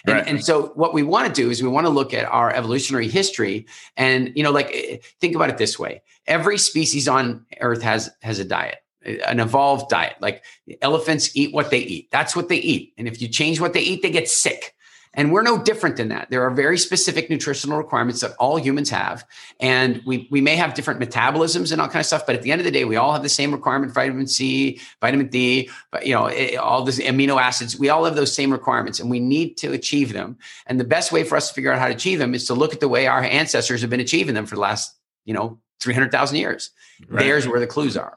And, 0.05 0.15
right. 0.15 0.27
and, 0.27 0.43
so 0.43 0.67
what 0.75 0.93
we 0.93 1.01
want 1.01 1.27
to 1.27 1.33
do 1.33 1.49
is 1.49 1.63
we 1.63 1.69
want 1.69 1.85
to 1.85 1.89
look 1.89 2.13
at 2.13 2.25
our 2.25 2.53
evolutionary 2.53 3.07
history 3.07 3.67
and 3.95 4.33
you 4.35 4.43
know 4.43 4.51
like 4.51 4.69
eh, 4.73 4.97
think 5.21 5.33
about 5.33 5.49
it 5.49 5.57
this 5.57 5.79
way 5.79 6.01
every 6.27 6.57
species 6.57 7.07
on 7.07 7.45
earth 7.61 7.81
has 7.81 8.09
has 8.21 8.37
a 8.37 8.43
diet 8.43 8.79
an 9.05 9.39
evolved 9.39 9.89
diet 9.89 10.15
like 10.19 10.43
elephants 10.81 11.33
eat 11.37 11.53
what 11.53 11.71
they 11.71 11.79
eat 11.79 12.11
that's 12.11 12.35
what 12.35 12.49
they 12.49 12.57
eat 12.57 12.93
and 12.97 13.07
if 13.07 13.21
you 13.21 13.29
change 13.29 13.61
what 13.61 13.71
they 13.71 13.79
eat 13.79 14.01
they 14.01 14.11
get 14.11 14.27
sick 14.27 14.75
and 15.13 15.31
we're 15.31 15.43
no 15.43 15.61
different 15.61 15.97
than 15.97 16.09
that. 16.09 16.29
There 16.29 16.43
are 16.43 16.49
very 16.49 16.77
specific 16.77 17.29
nutritional 17.29 17.77
requirements 17.77 18.21
that 18.21 18.33
all 18.39 18.57
humans 18.57 18.89
have. 18.89 19.25
And 19.59 20.01
we, 20.05 20.27
we 20.31 20.41
may 20.41 20.55
have 20.55 20.73
different 20.73 20.99
metabolisms 20.99 21.71
and 21.71 21.79
all 21.79 21.87
kind 21.87 21.99
of 21.99 22.05
stuff, 22.05 22.25
but 22.25 22.35
at 22.35 22.41
the 22.41 22.51
end 22.51 22.61
of 22.61 22.65
the 22.65 22.71
day, 22.71 22.83
we 22.85 22.95
all 22.95 23.13
have 23.13 23.21
the 23.21 23.29
same 23.29 23.51
requirement 23.51 23.93
vitamin 23.93 24.27
C, 24.27 24.79
vitamin 25.01 25.27
D, 25.27 25.69
but 25.91 26.07
you 26.07 26.13
know, 26.13 26.25
eh, 26.25 26.55
all 26.55 26.83
the 26.83 26.91
amino 26.91 27.39
acids. 27.39 27.77
We 27.77 27.89
all 27.89 28.05
have 28.05 28.15
those 28.15 28.33
same 28.33 28.51
requirements 28.51 28.99
and 28.99 29.09
we 29.09 29.19
need 29.19 29.57
to 29.57 29.71
achieve 29.71 30.13
them. 30.13 30.37
And 30.65 30.79
the 30.79 30.85
best 30.85 31.11
way 31.11 31.23
for 31.23 31.35
us 31.35 31.49
to 31.49 31.53
figure 31.53 31.71
out 31.71 31.79
how 31.79 31.87
to 31.87 31.93
achieve 31.93 32.19
them 32.19 32.33
is 32.33 32.45
to 32.47 32.53
look 32.55 32.73
at 32.73 32.79
the 32.79 32.89
way 32.89 33.05
our 33.05 33.23
ancestors 33.23 33.81
have 33.81 33.89
been 33.89 33.99
achieving 33.99 34.33
them 34.33 34.45
for 34.45 34.55
the 34.55 34.61
last, 34.61 34.95
you 35.25 35.33
know, 35.33 35.59
300,000 35.81 36.37
years. 36.37 36.71
Right. 37.07 37.23
There's 37.23 37.47
where 37.47 37.59
the 37.59 37.67
clues 37.67 37.97
are. 37.97 38.15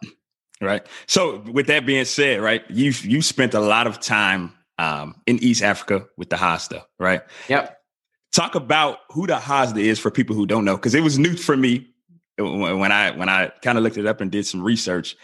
Right. 0.60 0.86
So 1.06 1.38
with 1.40 1.66
that 1.66 1.84
being 1.84 2.06
said, 2.06 2.40
right, 2.40 2.62
you 2.70 2.92
you 3.02 3.20
spent 3.20 3.52
a 3.52 3.60
lot 3.60 3.86
of 3.86 4.00
time 4.00 4.54
um, 4.78 5.14
in 5.26 5.42
East 5.42 5.62
Africa 5.62 6.06
with 6.16 6.30
the 6.30 6.36
Hadza, 6.36 6.84
right? 6.98 7.22
Yep. 7.48 7.78
Talk 8.32 8.54
about 8.54 8.98
who 9.10 9.26
the 9.26 9.36
Hadza 9.36 9.78
is 9.78 9.98
for 9.98 10.10
people 10.10 10.36
who 10.36 10.46
don't 10.46 10.64
know, 10.64 10.76
because 10.76 10.94
it 10.94 11.02
was 11.02 11.18
new 11.18 11.36
for 11.36 11.56
me 11.56 11.88
when 12.38 12.92
I 12.92 13.12
when 13.12 13.28
I 13.28 13.48
kind 13.62 13.78
of 13.78 13.84
looked 13.84 13.96
it 13.96 14.06
up 14.06 14.20
and 14.20 14.30
did 14.30 14.46
some 14.46 14.62
research. 14.62 15.16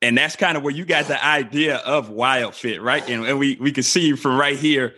And 0.00 0.18
that's 0.18 0.34
kind 0.34 0.56
of 0.56 0.64
where 0.64 0.74
you 0.74 0.84
got 0.84 1.06
the 1.06 1.24
idea 1.24 1.76
of 1.76 2.10
WildFit, 2.10 2.82
right? 2.82 3.08
And, 3.08 3.24
and 3.24 3.38
we 3.38 3.56
we 3.60 3.70
can 3.70 3.84
see 3.84 4.14
from 4.14 4.36
right 4.36 4.58
here. 4.58 4.94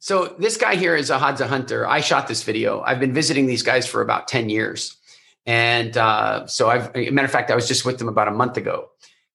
So 0.00 0.34
this 0.38 0.56
guy 0.56 0.76
here 0.76 0.96
is 0.96 1.10
a 1.10 1.18
Hadza 1.18 1.46
hunter. 1.46 1.86
I 1.86 2.00
shot 2.00 2.26
this 2.26 2.42
video. 2.42 2.80
I've 2.80 3.00
been 3.00 3.12
visiting 3.12 3.46
these 3.46 3.62
guys 3.62 3.86
for 3.86 4.00
about 4.00 4.28
10 4.28 4.48
years. 4.48 4.96
And 5.44 5.96
uh, 5.96 6.46
so 6.46 6.70
I've, 6.70 6.94
matter 6.94 7.26
of 7.26 7.30
fact, 7.30 7.50
I 7.50 7.54
was 7.54 7.68
just 7.68 7.84
with 7.84 7.98
them 7.98 8.08
about 8.08 8.28
a 8.28 8.30
month 8.30 8.56
ago 8.56 8.90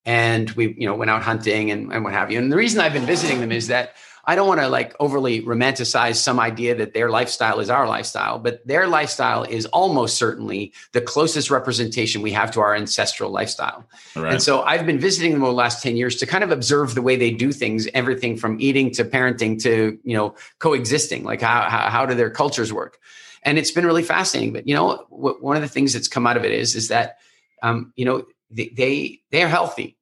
and 0.05 0.51
we 0.51 0.75
you 0.77 0.87
know 0.87 0.95
went 0.95 1.09
out 1.09 1.23
hunting 1.23 1.71
and, 1.71 1.91
and 1.91 2.03
what 2.03 2.13
have 2.13 2.31
you. 2.31 2.39
And 2.39 2.51
the 2.51 2.55
reason 2.55 2.79
i've 2.79 2.93
been 2.93 3.05
visiting 3.05 3.39
them 3.39 3.51
is 3.51 3.67
that 3.67 3.95
i 4.25 4.35
don't 4.35 4.47
want 4.47 4.59
to 4.59 4.67
like 4.67 4.95
overly 4.99 5.41
romanticize 5.41 6.15
some 6.15 6.39
idea 6.39 6.75
that 6.75 6.93
their 6.93 7.09
lifestyle 7.09 7.59
is 7.59 7.69
our 7.69 7.87
lifestyle 7.87 8.39
but 8.39 8.65
their 8.67 8.87
lifestyle 8.87 9.43
is 9.43 9.65
almost 9.67 10.17
certainly 10.17 10.71
the 10.91 11.01
closest 11.01 11.49
representation 11.49 12.21
we 12.21 12.31
have 12.31 12.51
to 12.51 12.59
our 12.59 12.75
ancestral 12.75 13.31
lifestyle. 13.31 13.87
Right. 14.15 14.33
and 14.33 14.41
so 14.41 14.61
i've 14.63 14.85
been 14.85 14.99
visiting 14.99 15.31
them 15.31 15.43
over 15.43 15.51
the 15.51 15.57
last 15.57 15.81
10 15.81 15.97
years 15.97 16.15
to 16.17 16.25
kind 16.25 16.43
of 16.43 16.51
observe 16.51 16.95
the 16.95 17.01
way 17.01 17.15
they 17.15 17.31
do 17.31 17.51
things 17.51 17.87
everything 17.93 18.37
from 18.37 18.57
eating 18.59 18.91
to 18.91 19.03
parenting 19.03 19.61
to 19.63 19.97
you 20.03 20.15
know 20.15 20.35
coexisting 20.59 21.23
like 21.23 21.41
how, 21.41 21.61
how, 21.69 21.89
how 21.89 22.05
do 22.05 22.13
their 22.13 22.29
cultures 22.29 22.71
work? 22.71 22.99
And 23.43 23.59
it's 23.59 23.71
been 23.71 23.85
really 23.85 24.03
fascinating 24.03 24.53
but 24.53 24.67
you 24.67 24.75
know 24.75 25.05
one 25.09 25.55
of 25.55 25.61
the 25.61 25.67
things 25.67 25.93
that's 25.93 26.07
come 26.07 26.25
out 26.27 26.37
of 26.37 26.43
it 26.43 26.51
is 26.51 26.75
is 26.75 26.87
that 26.89 27.17
um, 27.63 27.93
you 27.95 28.05
know 28.05 28.25
they, 28.55 28.69
they 28.69 29.19
they're 29.31 29.49
healthy 29.49 29.95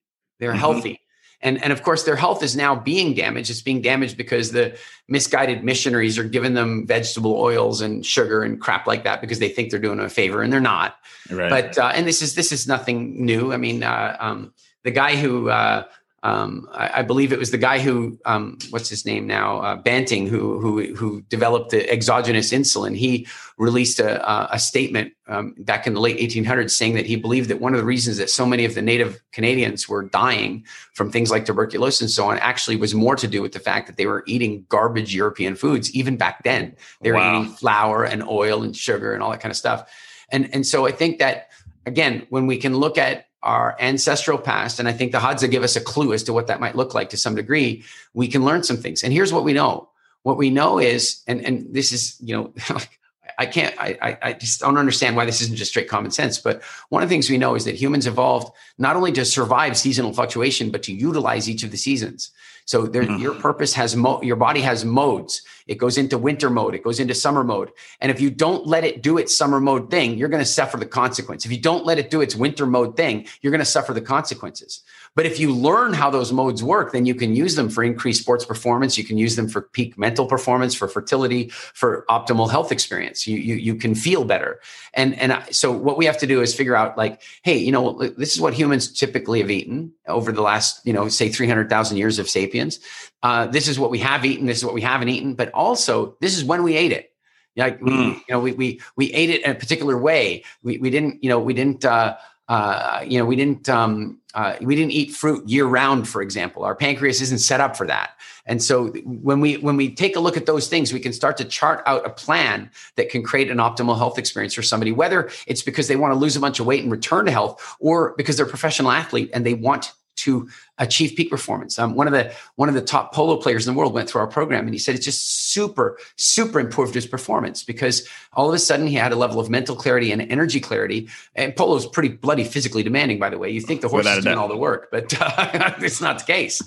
they're 0.44 0.52
mm-hmm. 0.52 0.60
healthy. 0.60 1.00
And, 1.42 1.62
and 1.64 1.74
of 1.74 1.84
course, 1.84 2.04
their 2.04 2.16
health 2.16 2.42
is 2.44 2.56
now 2.56 2.76
being 2.76 3.14
damaged. 3.14 3.50
It's 3.50 3.62
being 3.62 3.82
damaged 3.82 4.18
because 4.18 4.52
the 4.52 4.78
misguided 5.08 5.64
missionaries 5.64 6.18
are 6.18 6.24
giving 6.24 6.54
them 6.54 6.88
vegetable 6.88 7.36
oils 7.36 7.82
and 7.82 8.06
sugar 8.06 8.44
and 8.44 8.60
crap 8.60 8.88
like 8.88 9.04
that 9.04 9.20
because 9.20 9.40
they 9.40 9.50
think 9.50 9.70
they're 9.70 9.80
doing 9.80 9.98
them 9.98 10.06
a 10.06 10.10
favor, 10.10 10.42
and 10.42 10.54
they're 10.54 10.62
not. 10.62 10.98
Right. 11.30 11.50
But 11.50 11.78
uh, 11.78 11.92
and 11.94 12.08
this 12.08 12.22
is 12.22 12.36
this 12.36 12.54
is 12.54 12.66
nothing 12.66 13.26
new. 13.26 13.52
I 13.52 13.58
mean, 13.58 13.84
uh, 13.84 14.16
um, 14.20 14.54
the 14.84 14.92
guy 14.92 15.18
who 15.18 15.50
uh, 15.50 15.84
um, 16.24 16.70
I, 16.72 17.00
I, 17.00 17.02
believe 17.02 17.34
it 17.34 17.40
was 17.40 17.52
the 17.52 17.58
guy 17.58 17.80
who, 17.80 18.18
um, 18.24 18.58
what's 18.70 18.88
his 18.88 19.06
name 19.06 19.28
now, 19.28 19.60
uh, 19.60 19.76
Banting, 19.76 20.26
who 20.26 20.58
who 20.58 20.96
who 20.96 21.22
developed 21.24 21.72
the 21.72 21.90
exogenous 21.92 22.54
insulin. 22.54 22.96
He 22.96 23.28
released 23.58 24.00
a, 24.00 24.54
a 24.54 24.58
statement 24.58 25.14
um, 25.28 25.54
back 25.60 25.86
in 25.86 25.94
the 25.94 26.00
late 26.00 26.18
1800s 26.18 26.72
saying 26.72 26.94
that 26.96 27.06
he 27.06 27.18
believed 27.18 27.50
that 27.50 27.60
one 27.60 27.74
of 27.74 27.80
the 27.80 27.86
reasons 27.86 28.18
that 28.18 28.30
so 28.30 28.46
many 28.46 28.64
of 28.64 28.74
the 28.74 28.82
native 28.82 29.22
Canadians 29.34 29.90
were 29.90 30.04
dying 30.04 30.66
from 30.94 31.12
things 31.12 31.30
like 31.30 31.46
tuberculosis 31.46 32.00
and 32.00 32.10
so 32.10 32.30
on 32.30 32.38
actually 32.40 32.78
was 32.78 32.96
more 32.96 33.18
to 33.18 33.28
do 33.28 33.42
with 33.42 33.52
the 33.52 33.60
fact 33.60 33.88
that 33.88 33.98
they 33.98 34.06
were 34.06 34.24
eating 34.26 34.66
garbage 34.70 35.14
European 35.14 35.56
foods. 35.56 35.94
Even 35.94 36.16
back 36.16 36.42
then, 36.46 36.74
they 37.02 37.12
were 37.12 37.18
wow. 37.18 37.42
eating 37.42 37.54
flour 37.54 38.06
and 38.06 38.24
oil 38.24 38.64
and 38.64 38.78
sugar 38.78 39.14
and 39.14 39.22
all 39.22 39.32
that 39.32 39.42
kind 39.42 39.52
of 39.52 39.58
stuff. 39.58 39.92
And 40.32 40.50
and 40.54 40.66
so 40.66 40.88
I 40.88 40.94
think 40.94 41.20
that 41.20 41.50
again, 41.86 42.26
when 42.30 42.48
we 42.48 42.58
can 42.58 42.78
look 42.78 42.98
at 42.98 43.26
our 43.44 43.76
ancestral 43.80 44.38
past, 44.38 44.80
and 44.80 44.88
I 44.88 44.94
think 44.94 45.12
the 45.12 45.20
Hadza 45.20 45.52
give 45.52 45.64
us 45.64 45.76
a 45.76 45.82
clue 45.82 46.14
as 46.14 46.24
to 46.24 46.34
what 46.34 46.48
that 46.48 46.60
might 46.60 46.76
look 46.76 46.94
like 46.94 47.10
to 47.12 47.18
some 47.18 47.36
degree, 47.36 47.84
we 48.14 48.28
can 48.28 48.44
learn 48.44 48.64
some 48.64 48.78
things. 48.78 49.04
And 49.04 49.14
here's 49.14 49.34
what 49.34 49.44
we 49.44 49.54
know. 49.54 49.90
What 50.24 50.38
we 50.38 50.50
know 50.50 50.80
is, 50.80 51.22
and 51.28 51.46
and 51.46 51.74
this 51.74 51.92
is, 51.92 52.18
you 52.22 52.36
know, 52.36 52.54
I 53.38 53.46
can't, 53.46 53.76
I, 53.80 54.18
I 54.22 54.34
just 54.34 54.62
don't 54.62 54.78
understand 54.78 55.16
why 55.16 55.26
this 55.26 55.42
isn't 55.42 55.56
just 55.56 55.72
straight 55.72 55.88
common 55.88 56.12
sense. 56.12 56.38
But 56.38 56.62
one 56.90 57.04
of 57.04 57.10
the 57.10 57.14
things 57.14 57.30
we 57.30 57.38
know 57.38 57.56
is 57.56 57.66
that 57.66 57.76
humans 57.76 58.08
evolved 58.08 58.54
not 58.78 58.96
only 58.96 59.12
to 59.14 59.26
survive 59.26 59.78
seasonal 59.78 60.14
fluctuation, 60.14 60.72
but 60.72 60.84
to 60.84 60.94
utilize 60.94 61.50
each 61.50 61.64
of 61.64 61.72
the 61.72 61.78
seasons. 61.78 62.32
So 62.66 62.86
there, 62.88 63.04
mm-hmm. 63.04 63.22
your 63.22 63.36
purpose 63.36 63.74
has 63.74 63.96
mo- 63.96 64.22
your 64.22 64.38
body 64.38 64.62
has 64.62 64.86
modes. 64.86 65.42
It 65.68 65.78
goes 65.78 65.98
into 65.98 66.18
winter 66.18 66.50
mode. 66.50 66.76
It 66.76 66.84
goes 66.84 67.00
into 67.00 67.14
summer 67.14 67.44
mode. 67.44 67.72
And 68.00 68.12
if 68.12 68.20
you 68.20 68.30
don't 68.30 68.68
let 68.68 68.84
it 68.84 69.02
do 69.02 69.18
its 69.18 69.36
summer 69.36 69.60
mode 69.60 69.90
thing, 69.90 70.18
you're 70.18 70.30
going 70.30 70.44
to 70.44 70.46
suffer 70.46 70.78
the 70.78 70.86
consequence. 70.86 71.46
If 71.46 71.52
you 71.52 71.60
don't 71.60 71.86
let 71.86 72.00
it 72.00 72.10
do 72.10 72.22
its 72.22 72.36
winter 72.36 72.66
mode 72.66 72.96
thing, 72.96 73.28
you're 73.42 73.52
going 73.52 73.60
to 73.60 73.66
suffer 73.66 73.94
the 73.94 74.02
consequences. 74.02 74.82
But 75.16 75.26
if 75.26 75.40
you 75.40 75.54
learn 75.54 75.94
how 75.94 76.10
those 76.10 76.34
modes 76.34 76.64
work, 76.64 76.92
then 76.92 77.06
you 77.06 77.16
can 77.16 77.36
use 77.36 77.56
them 77.56 77.70
for 77.70 77.84
increased 77.84 78.22
sports 78.22 78.46
performance. 78.46 78.98
You 78.98 79.04
can 79.04 79.18
use 79.18 79.36
them 79.36 79.48
for 79.48 79.62
peak 79.62 79.98
mental 79.98 80.26
performance, 80.26 80.74
for 80.74 80.88
fertility, 80.88 81.50
for 81.50 82.06
optimal 82.10 82.50
health 82.50 82.72
experience. 82.72 83.23
You 83.28 83.38
you, 83.38 83.56
you 83.56 83.76
can 83.76 83.96
feel 83.96 84.26
better. 84.26 84.60
And 84.94 85.18
and 85.20 85.44
so 85.52 85.72
what 85.72 85.98
we 85.98 86.06
have 86.06 86.18
to 86.20 86.28
do 86.28 86.42
is 86.42 86.54
figure 86.54 86.76
out 86.76 86.98
like, 86.98 87.22
hey, 87.44 87.58
you 87.58 87.72
know, 87.72 87.98
this 88.18 88.34
is 88.34 88.42
what 88.42 88.54
humans 88.54 88.92
typically 88.92 89.40
have 89.42 89.52
eaten 89.52 89.92
over 90.08 90.32
the 90.32 90.42
last, 90.42 90.86
you 90.86 90.94
know, 90.94 91.08
say 91.10 91.30
300,000 91.30 91.98
years 91.98 92.20
of 92.20 92.30
sapiens. 92.30 92.80
Uh, 93.22 93.48
this 93.48 93.68
is 93.68 93.80
what 93.80 93.92
we 93.92 94.00
have 94.00 94.26
eaten. 94.26 94.46
This 94.46 94.58
is 94.58 94.66
what 94.66 94.74
we 94.74 94.82
haven't 94.82 95.10
eaten. 95.10 95.34
But 95.34 95.52
also, 95.54 96.18
this 96.22 96.38
is 96.38 96.44
when 96.44 96.64
we 96.64 96.76
ate 96.76 96.92
it. 96.92 97.12
Like 97.56 97.82
we, 97.82 97.92
mm. 97.92 98.16
you 98.16 98.24
know, 98.30 98.40
we 98.40 98.52
we 98.54 98.82
we 98.96 99.14
ate 99.14 99.30
it 99.30 99.44
in 99.44 99.52
a 99.52 99.56
particular 99.56 99.98
way. 99.98 100.44
We 100.64 100.80
we 100.80 100.90
didn't, 100.90 101.24
you 101.24 101.30
know, 101.30 101.40
we 101.40 101.54
didn't. 101.54 101.86
Uh, 101.86 102.18
uh, 102.54 103.04
you 103.08 103.18
know, 103.18 103.26
we 103.26 103.36
didn't 103.36 103.68
um, 103.68 104.20
uh, 104.36 104.56
we 104.62 104.76
didn't 104.76 104.92
eat 104.92 105.12
fruit 105.12 105.44
year 105.50 105.66
round, 105.66 106.08
for 106.08 106.22
example. 106.22 106.64
Our 106.64 106.76
pancreas 106.76 107.20
isn't 107.20 107.40
set 107.40 107.60
up 107.60 107.76
for 107.76 107.88
that. 107.88 108.12
And 108.46 108.62
so 108.62 108.90
when 109.06 109.40
we 109.40 109.58
when 109.58 109.76
we 109.76 109.90
take 109.90 110.16
a 110.16 110.20
look 110.20 110.38
at 110.38 110.46
those 110.46 110.68
things, 110.68 110.94
we 110.94 111.00
can 111.00 111.14
start 111.14 111.36
to 111.38 111.46
chart 111.46 111.82
out 111.88 112.06
a 112.06 112.12
plan 112.12 112.70
that 112.96 113.10
can 113.10 113.24
create 113.24 113.50
an 113.50 113.58
optimal 113.58 113.98
health 113.98 114.20
experience 114.20 114.54
for 114.54 114.62
somebody, 114.62 114.92
whether 114.92 115.32
it's 115.48 115.64
because 115.64 115.88
they 115.88 115.96
want 115.96 116.14
to 116.14 116.20
lose 116.20 116.36
a 116.36 116.40
bunch 116.40 116.60
of 116.60 116.68
weight 116.68 116.84
and 116.84 116.92
return 116.92 117.26
to 117.26 117.32
health, 117.32 117.76
or 117.80 118.14
because 118.18 118.38
they're 118.38 118.46
a 118.46 118.50
professional 118.50 118.92
athlete 118.92 119.32
and 119.34 119.48
they 119.48 119.56
want 119.56 119.92
to 120.16 120.48
achieve 120.78 121.16
peak 121.16 121.30
performance. 121.30 121.78
Um, 121.80 121.96
one 121.96 122.08
of 122.08 122.14
the 122.14 122.34
one 122.56 122.70
of 122.70 122.76
the 122.76 122.82
top 122.82 123.14
polo 123.14 123.38
players 123.38 123.68
in 123.68 123.74
the 123.74 123.78
world 123.78 123.94
went 123.94 124.10
through 124.10 124.22
our 124.22 124.28
program, 124.28 124.66
and 124.66 124.74
he 124.74 124.80
said 124.80 124.96
it's 124.96 125.06
just 125.06 125.52
super 125.52 125.98
super 126.16 126.60
improved 126.60 126.94
his 126.94 127.06
performance 127.06 127.64
because 127.64 128.08
all 128.34 128.48
of 128.48 128.56
a 128.56 128.60
sudden 128.60 128.88
he 128.88 128.96
had 128.96 129.12
a 129.12 129.16
level 129.16 129.40
of 129.40 129.50
mental 129.50 129.76
clarity 129.76 130.12
and 130.12 130.22
energy 130.32 130.60
clarity. 130.60 131.10
And 131.36 131.56
polo 131.56 131.76
is 131.76 131.86
pretty 131.86 132.10
bloody 132.10 132.44
physically 132.44 132.84
demanding, 132.84 133.20
by 133.20 133.30
the 133.30 133.38
way. 133.38 133.50
You 133.50 133.62
think 133.62 133.82
the 133.82 133.90
horse 133.90 134.02
Without 134.02 134.20
is 134.20 134.24
doing 134.26 134.38
all 134.38 134.48
the 134.48 134.58
work, 134.58 134.90
but 134.92 135.14
uh, 135.20 135.74
it's 135.80 136.02
not 136.02 136.20
the 136.20 136.26
case. 136.26 136.62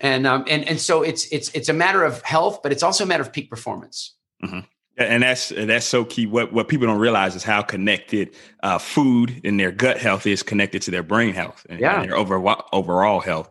And 0.00 0.26
um, 0.26 0.44
and 0.48 0.64
and 0.64 0.80
so 0.80 1.02
it's 1.02 1.30
it's 1.32 1.50
it's 1.50 1.68
a 1.68 1.74
matter 1.74 2.04
of 2.04 2.22
health, 2.22 2.60
but 2.62 2.72
it's 2.72 2.82
also 2.82 3.04
a 3.04 3.06
matter 3.06 3.22
of 3.22 3.32
peak 3.32 3.50
performance. 3.50 4.14
Mm-hmm. 4.42 4.60
And 4.98 5.22
that's 5.22 5.50
that's 5.50 5.86
so 5.86 6.04
key. 6.04 6.26
What 6.26 6.52
what 6.52 6.66
people 6.66 6.88
don't 6.88 6.98
realize 6.98 7.36
is 7.36 7.44
how 7.44 7.62
connected 7.62 8.34
uh, 8.64 8.78
food 8.78 9.40
and 9.44 9.58
their 9.58 9.70
gut 9.70 9.98
health 9.98 10.26
is 10.26 10.42
connected 10.42 10.82
to 10.82 10.90
their 10.90 11.04
brain 11.04 11.34
health 11.34 11.64
and, 11.70 11.78
yeah. 11.78 12.00
and 12.00 12.10
their 12.10 12.16
overall 12.16 12.64
overall 12.72 13.20
health. 13.20 13.48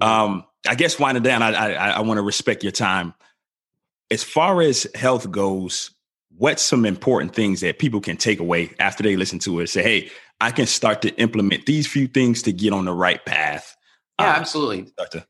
Um, 0.00 0.44
I 0.68 0.76
guess 0.76 0.98
winding 0.98 1.24
down, 1.24 1.42
I 1.42 1.52
I, 1.74 1.90
I 1.90 2.00
want 2.02 2.18
to 2.18 2.22
respect 2.22 2.62
your 2.62 2.72
time. 2.72 3.12
As 4.12 4.22
far 4.22 4.62
as 4.62 4.86
health 4.94 5.28
goes, 5.32 5.90
what's 6.36 6.62
some 6.62 6.84
important 6.84 7.34
things 7.34 7.60
that 7.60 7.80
people 7.80 8.00
can 8.00 8.16
take 8.16 8.38
away 8.38 8.70
after 8.78 9.02
they 9.02 9.16
listen 9.16 9.40
to 9.40 9.58
it? 9.60 9.68
Say, 9.68 9.82
hey, 9.82 10.10
I 10.40 10.52
can 10.52 10.66
start 10.66 11.02
to 11.02 11.10
implement 11.16 11.66
these 11.66 11.88
few 11.88 12.06
things 12.06 12.42
to 12.42 12.52
get 12.52 12.72
on 12.72 12.84
the 12.84 12.94
right 12.94 13.24
path. 13.24 13.76
Yeah, 14.20 14.30
um, 14.30 14.36
absolutely. 14.36 14.86
Start 14.86 15.10
to 15.12 15.26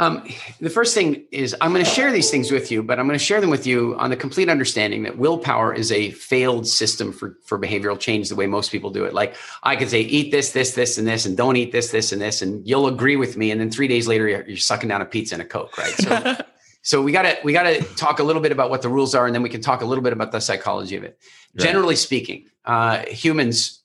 um, 0.00 0.26
the 0.60 0.70
first 0.70 0.94
thing 0.94 1.26
is 1.30 1.54
I'm 1.60 1.74
going 1.74 1.84
to 1.84 1.90
share 1.90 2.10
these 2.10 2.30
things 2.30 2.50
with 2.50 2.70
you, 2.70 2.82
but 2.82 2.98
I'm 2.98 3.06
going 3.06 3.18
to 3.18 3.24
share 3.24 3.38
them 3.38 3.50
with 3.50 3.66
you 3.66 3.94
on 3.98 4.08
the 4.08 4.16
complete 4.16 4.48
understanding 4.48 5.02
that 5.02 5.18
willpower 5.18 5.74
is 5.74 5.92
a 5.92 6.10
failed 6.12 6.66
system 6.66 7.12
for, 7.12 7.36
for 7.44 7.58
behavioral 7.58 8.00
change 8.00 8.30
the 8.30 8.34
way 8.34 8.46
most 8.46 8.72
people 8.72 8.88
do 8.88 9.04
it. 9.04 9.12
Like 9.12 9.36
I 9.62 9.76
could 9.76 9.90
say, 9.90 10.00
eat 10.00 10.30
this, 10.30 10.52
this, 10.52 10.72
this, 10.72 10.96
and 10.96 11.06
this, 11.06 11.26
and 11.26 11.36
don't 11.36 11.56
eat 11.56 11.70
this, 11.70 11.90
this, 11.90 12.12
and 12.12 12.22
this, 12.22 12.40
and 12.40 12.66
you'll 12.66 12.86
agree 12.86 13.16
with 13.16 13.36
me. 13.36 13.50
And 13.50 13.60
then 13.60 13.70
three 13.70 13.88
days 13.88 14.08
later, 14.08 14.26
you're, 14.26 14.48
you're 14.48 14.56
sucking 14.56 14.88
down 14.88 15.02
a 15.02 15.04
pizza 15.04 15.34
and 15.34 15.42
a 15.42 15.44
Coke, 15.44 15.76
right? 15.76 15.92
So, 15.92 16.36
so 16.82 17.02
we 17.02 17.12
got 17.12 17.22
to, 17.22 17.36
we 17.44 17.52
got 17.52 17.64
to 17.64 17.82
talk 17.96 18.20
a 18.20 18.24
little 18.24 18.40
bit 18.40 18.52
about 18.52 18.70
what 18.70 18.80
the 18.80 18.88
rules 18.88 19.14
are, 19.14 19.26
and 19.26 19.34
then 19.34 19.42
we 19.42 19.50
can 19.50 19.60
talk 19.60 19.82
a 19.82 19.84
little 19.84 20.02
bit 20.02 20.14
about 20.14 20.32
the 20.32 20.40
psychology 20.40 20.96
of 20.96 21.04
it. 21.04 21.18
Right. 21.54 21.66
Generally 21.66 21.96
speaking, 21.96 22.46
uh, 22.64 23.04
humans 23.04 23.79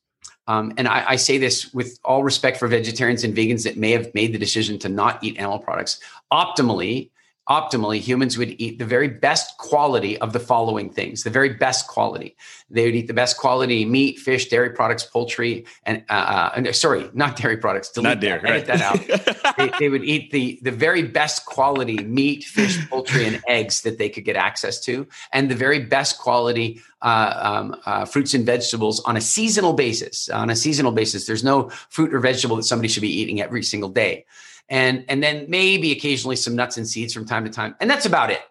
um, 0.47 0.73
and 0.77 0.87
I, 0.87 1.03
I, 1.09 1.15
say 1.15 1.37
this 1.37 1.73
with 1.73 1.99
all 2.05 2.23
respect 2.23 2.57
for 2.57 2.67
vegetarians 2.67 3.23
and 3.23 3.35
vegans 3.35 3.63
that 3.63 3.77
may 3.77 3.91
have 3.91 4.13
made 4.13 4.31
the 4.31 4.37
decision 4.37 4.77
to 4.79 4.89
not 4.89 5.23
eat 5.23 5.37
animal 5.37 5.57
products. 5.57 5.99
Optimally, 6.31 7.09
optimally, 7.49 7.99
humans 7.99 8.37
would 8.37 8.55
eat 8.59 8.79
the 8.79 8.85
very 8.85 9.07
best 9.07 9.57
quality 9.57 10.17
of 10.19 10.33
the 10.33 10.39
following 10.39 10.89
things 10.89 11.23
the 11.23 11.29
very 11.29 11.49
best 11.49 11.87
quality. 11.87 12.35
They 12.69 12.85
would 12.85 12.95
eat 12.95 13.07
the 13.07 13.13
best 13.13 13.37
quality 13.37 13.85
meat, 13.85 14.19
fish, 14.19 14.49
dairy 14.49 14.71
products, 14.71 15.03
poultry, 15.03 15.65
and 15.83 16.03
uh, 16.09 16.49
uh, 16.55 16.73
sorry, 16.73 17.09
not 17.13 17.35
dairy 17.35 17.57
products. 17.57 17.91
Delete 17.91 18.09
not 18.09 18.19
dairy. 18.19 18.41
That, 18.41 18.49
right. 18.49 18.53
Edit 18.53 18.67
that 18.67 18.81
out. 18.81 19.57
they, 19.57 19.71
they, 19.79 19.89
would 19.89 20.03
eat 20.03 20.31
the, 20.31 20.59
the 20.63 20.71
very 20.71 21.03
best 21.03 21.45
quality 21.45 21.97
meat, 21.97 22.43
fish, 22.43 22.77
poultry, 22.89 23.25
and 23.25 23.41
eggs 23.47 23.81
that 23.81 23.97
they 23.97 24.09
could 24.09 24.25
get 24.25 24.35
access 24.35 24.79
to, 24.81 25.07
and 25.31 25.49
the 25.49 25.55
very 25.55 25.79
best 25.79 26.17
quality 26.17 26.81
uh, 27.01 27.39
um, 27.41 27.81
uh, 27.85 28.05
fruits 28.05 28.33
and 28.33 28.45
vegetables 28.45 28.99
on 29.01 29.17
a 29.17 29.21
seasonal 29.21 29.73
basis. 29.73 30.29
On 30.29 30.49
a 30.49 30.55
seasonal 30.55 30.91
basis, 30.91 31.27
there's 31.27 31.43
no 31.43 31.69
fruit 31.89 32.13
or 32.13 32.19
vegetable 32.19 32.55
that 32.55 32.63
somebody 32.63 32.87
should 32.87 33.01
be 33.01 33.21
eating 33.21 33.41
every 33.41 33.61
single 33.61 33.89
day 33.89 34.25
and 34.69 35.05
and 35.07 35.21
then 35.21 35.45
maybe 35.49 35.91
occasionally 35.91 36.35
some 36.35 36.55
nuts 36.55 36.77
and 36.77 36.87
seeds 36.87 37.13
from 37.13 37.25
time 37.25 37.43
to 37.45 37.49
time 37.49 37.75
and 37.79 37.89
that's 37.89 38.05
about 38.05 38.31
it. 38.31 38.41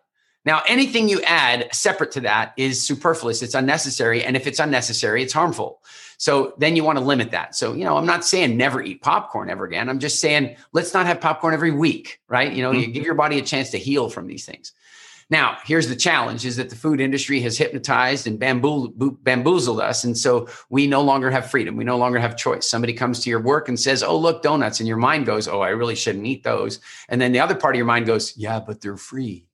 Now 0.44 0.62
anything 0.68 1.08
you 1.08 1.22
add 1.22 1.74
separate 1.74 2.12
to 2.12 2.20
that 2.20 2.52
is 2.56 2.86
superfluous 2.86 3.42
it's 3.42 3.54
unnecessary 3.54 4.24
and 4.24 4.36
if 4.36 4.46
it's 4.46 4.58
unnecessary 4.58 5.22
it's 5.22 5.32
harmful. 5.32 5.82
So 6.16 6.54
then 6.58 6.76
you 6.76 6.84
want 6.84 6.98
to 6.98 7.04
limit 7.04 7.32
that. 7.32 7.54
So 7.54 7.74
you 7.74 7.84
know 7.84 7.96
i'm 7.96 8.06
not 8.06 8.24
saying 8.24 8.56
never 8.56 8.82
eat 8.82 9.02
popcorn 9.02 9.50
ever 9.50 9.64
again 9.64 9.88
i'm 9.88 9.98
just 9.98 10.20
saying 10.20 10.56
let's 10.72 10.94
not 10.94 11.06
have 11.06 11.20
popcorn 11.20 11.54
every 11.54 11.72
week 11.72 12.20
right? 12.28 12.52
You 12.52 12.62
know 12.62 12.70
mm-hmm. 12.70 12.80
you 12.80 12.86
give 12.88 13.04
your 13.04 13.14
body 13.14 13.38
a 13.38 13.42
chance 13.42 13.70
to 13.70 13.78
heal 13.78 14.08
from 14.08 14.26
these 14.26 14.44
things 14.44 14.72
now, 15.34 15.58
here's 15.64 15.88
the 15.88 15.96
challenge 15.96 16.46
is 16.46 16.54
that 16.58 16.70
the 16.70 16.76
food 16.76 17.00
industry 17.00 17.40
has 17.40 17.58
hypnotized 17.58 18.28
and 18.28 18.38
bamboo, 18.38 19.18
bamboozled 19.24 19.80
us. 19.80 20.04
And 20.04 20.16
so 20.16 20.46
we 20.70 20.86
no 20.86 21.02
longer 21.02 21.28
have 21.28 21.50
freedom. 21.50 21.74
We 21.74 21.82
no 21.82 21.98
longer 21.98 22.20
have 22.20 22.36
choice. 22.36 22.70
Somebody 22.70 22.92
comes 22.92 23.18
to 23.18 23.30
your 23.30 23.40
work 23.40 23.68
and 23.68 23.78
says, 23.78 24.04
Oh, 24.04 24.16
look, 24.16 24.44
donuts. 24.44 24.78
And 24.78 24.86
your 24.86 24.96
mind 24.96 25.26
goes, 25.26 25.48
Oh, 25.48 25.60
I 25.60 25.70
really 25.70 25.96
shouldn't 25.96 26.24
eat 26.24 26.44
those. 26.44 26.78
And 27.08 27.20
then 27.20 27.32
the 27.32 27.40
other 27.40 27.56
part 27.56 27.74
of 27.74 27.78
your 27.78 27.84
mind 27.84 28.06
goes, 28.06 28.36
Yeah, 28.36 28.60
but 28.60 28.80
they're 28.80 28.96
free 28.96 29.48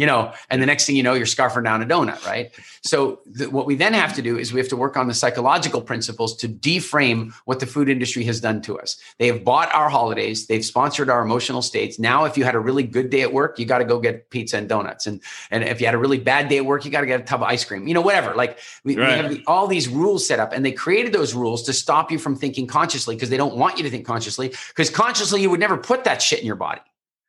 you 0.00 0.06
know, 0.06 0.32
and 0.48 0.62
the 0.62 0.66
next 0.66 0.86
thing 0.86 0.96
you 0.96 1.02
know, 1.02 1.12
you're 1.12 1.26
scarfing 1.26 1.62
down 1.62 1.82
a 1.82 1.84
donut, 1.84 2.24
right? 2.24 2.50
So 2.82 3.20
th- 3.36 3.50
what 3.50 3.66
we 3.66 3.74
then 3.74 3.92
have 3.92 4.14
to 4.14 4.22
do 4.22 4.38
is 4.38 4.50
we 4.50 4.58
have 4.58 4.70
to 4.70 4.76
work 4.76 4.96
on 4.96 5.08
the 5.08 5.12
psychological 5.12 5.82
principles 5.82 6.34
to 6.38 6.48
deframe 6.48 7.34
what 7.44 7.60
the 7.60 7.66
food 7.66 7.90
industry 7.90 8.24
has 8.24 8.40
done 8.40 8.62
to 8.62 8.78
us. 8.78 8.96
They 9.18 9.26
have 9.26 9.44
bought 9.44 9.70
our 9.74 9.90
holidays, 9.90 10.46
they've 10.46 10.64
sponsored 10.64 11.10
our 11.10 11.20
emotional 11.20 11.60
states. 11.60 11.98
Now, 11.98 12.24
if 12.24 12.38
you 12.38 12.44
had 12.44 12.54
a 12.54 12.58
really 12.58 12.82
good 12.82 13.10
day 13.10 13.20
at 13.20 13.34
work, 13.34 13.58
you 13.58 13.66
got 13.66 13.80
to 13.80 13.84
go 13.84 14.00
get 14.00 14.30
pizza 14.30 14.56
and 14.56 14.70
donuts, 14.70 15.06
and 15.06 15.20
and 15.50 15.64
if 15.64 15.82
you 15.82 15.86
had 15.86 15.94
a 15.94 15.98
really 15.98 16.18
bad 16.18 16.48
day 16.48 16.56
at 16.56 16.64
work, 16.64 16.86
you 16.86 16.90
got 16.90 17.02
to 17.02 17.06
get 17.06 17.20
a 17.20 17.24
tub 17.24 17.42
of 17.42 17.48
ice 17.48 17.62
cream. 17.62 17.86
You 17.86 17.92
know, 17.92 18.00
whatever. 18.00 18.34
Like 18.34 18.58
we, 18.84 18.96
right. 18.96 19.06
we 19.06 19.22
have 19.22 19.30
the, 19.30 19.44
all 19.46 19.66
these 19.66 19.86
rules 19.86 20.26
set 20.26 20.40
up, 20.40 20.54
and 20.54 20.64
they 20.64 20.72
created 20.72 21.12
those 21.12 21.34
rules 21.34 21.62
to 21.64 21.74
stop 21.74 22.10
you 22.10 22.18
from 22.18 22.36
thinking 22.36 22.66
consciously 22.66 23.16
because 23.16 23.28
they 23.28 23.36
don't 23.36 23.56
want 23.56 23.76
you 23.76 23.82
to 23.82 23.90
think 23.90 24.06
consciously. 24.06 24.48
Because 24.68 24.88
consciously, 24.88 25.42
you 25.42 25.50
would 25.50 25.60
never 25.60 25.76
put 25.76 26.04
that 26.04 26.22
shit 26.22 26.40
in 26.40 26.46
your 26.46 26.56
body. 26.56 26.80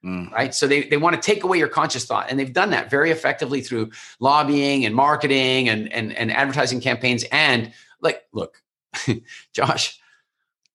Mm. 0.03 0.31
Right. 0.31 0.53
So 0.53 0.67
they, 0.67 0.83
they 0.83 0.97
want 0.97 1.15
to 1.15 1.21
take 1.21 1.43
away 1.43 1.59
your 1.59 1.67
conscious 1.67 2.05
thought. 2.05 2.27
And 2.29 2.39
they've 2.39 2.51
done 2.51 2.71
that 2.71 2.89
very 2.89 3.11
effectively 3.11 3.61
through 3.61 3.91
lobbying 4.19 4.85
and 4.85 4.95
marketing 4.95 5.69
and, 5.69 5.91
and, 5.93 6.11
and 6.13 6.31
advertising 6.31 6.81
campaigns. 6.81 7.23
And 7.31 7.71
like, 8.01 8.23
look, 8.33 8.63
Josh, 9.53 9.99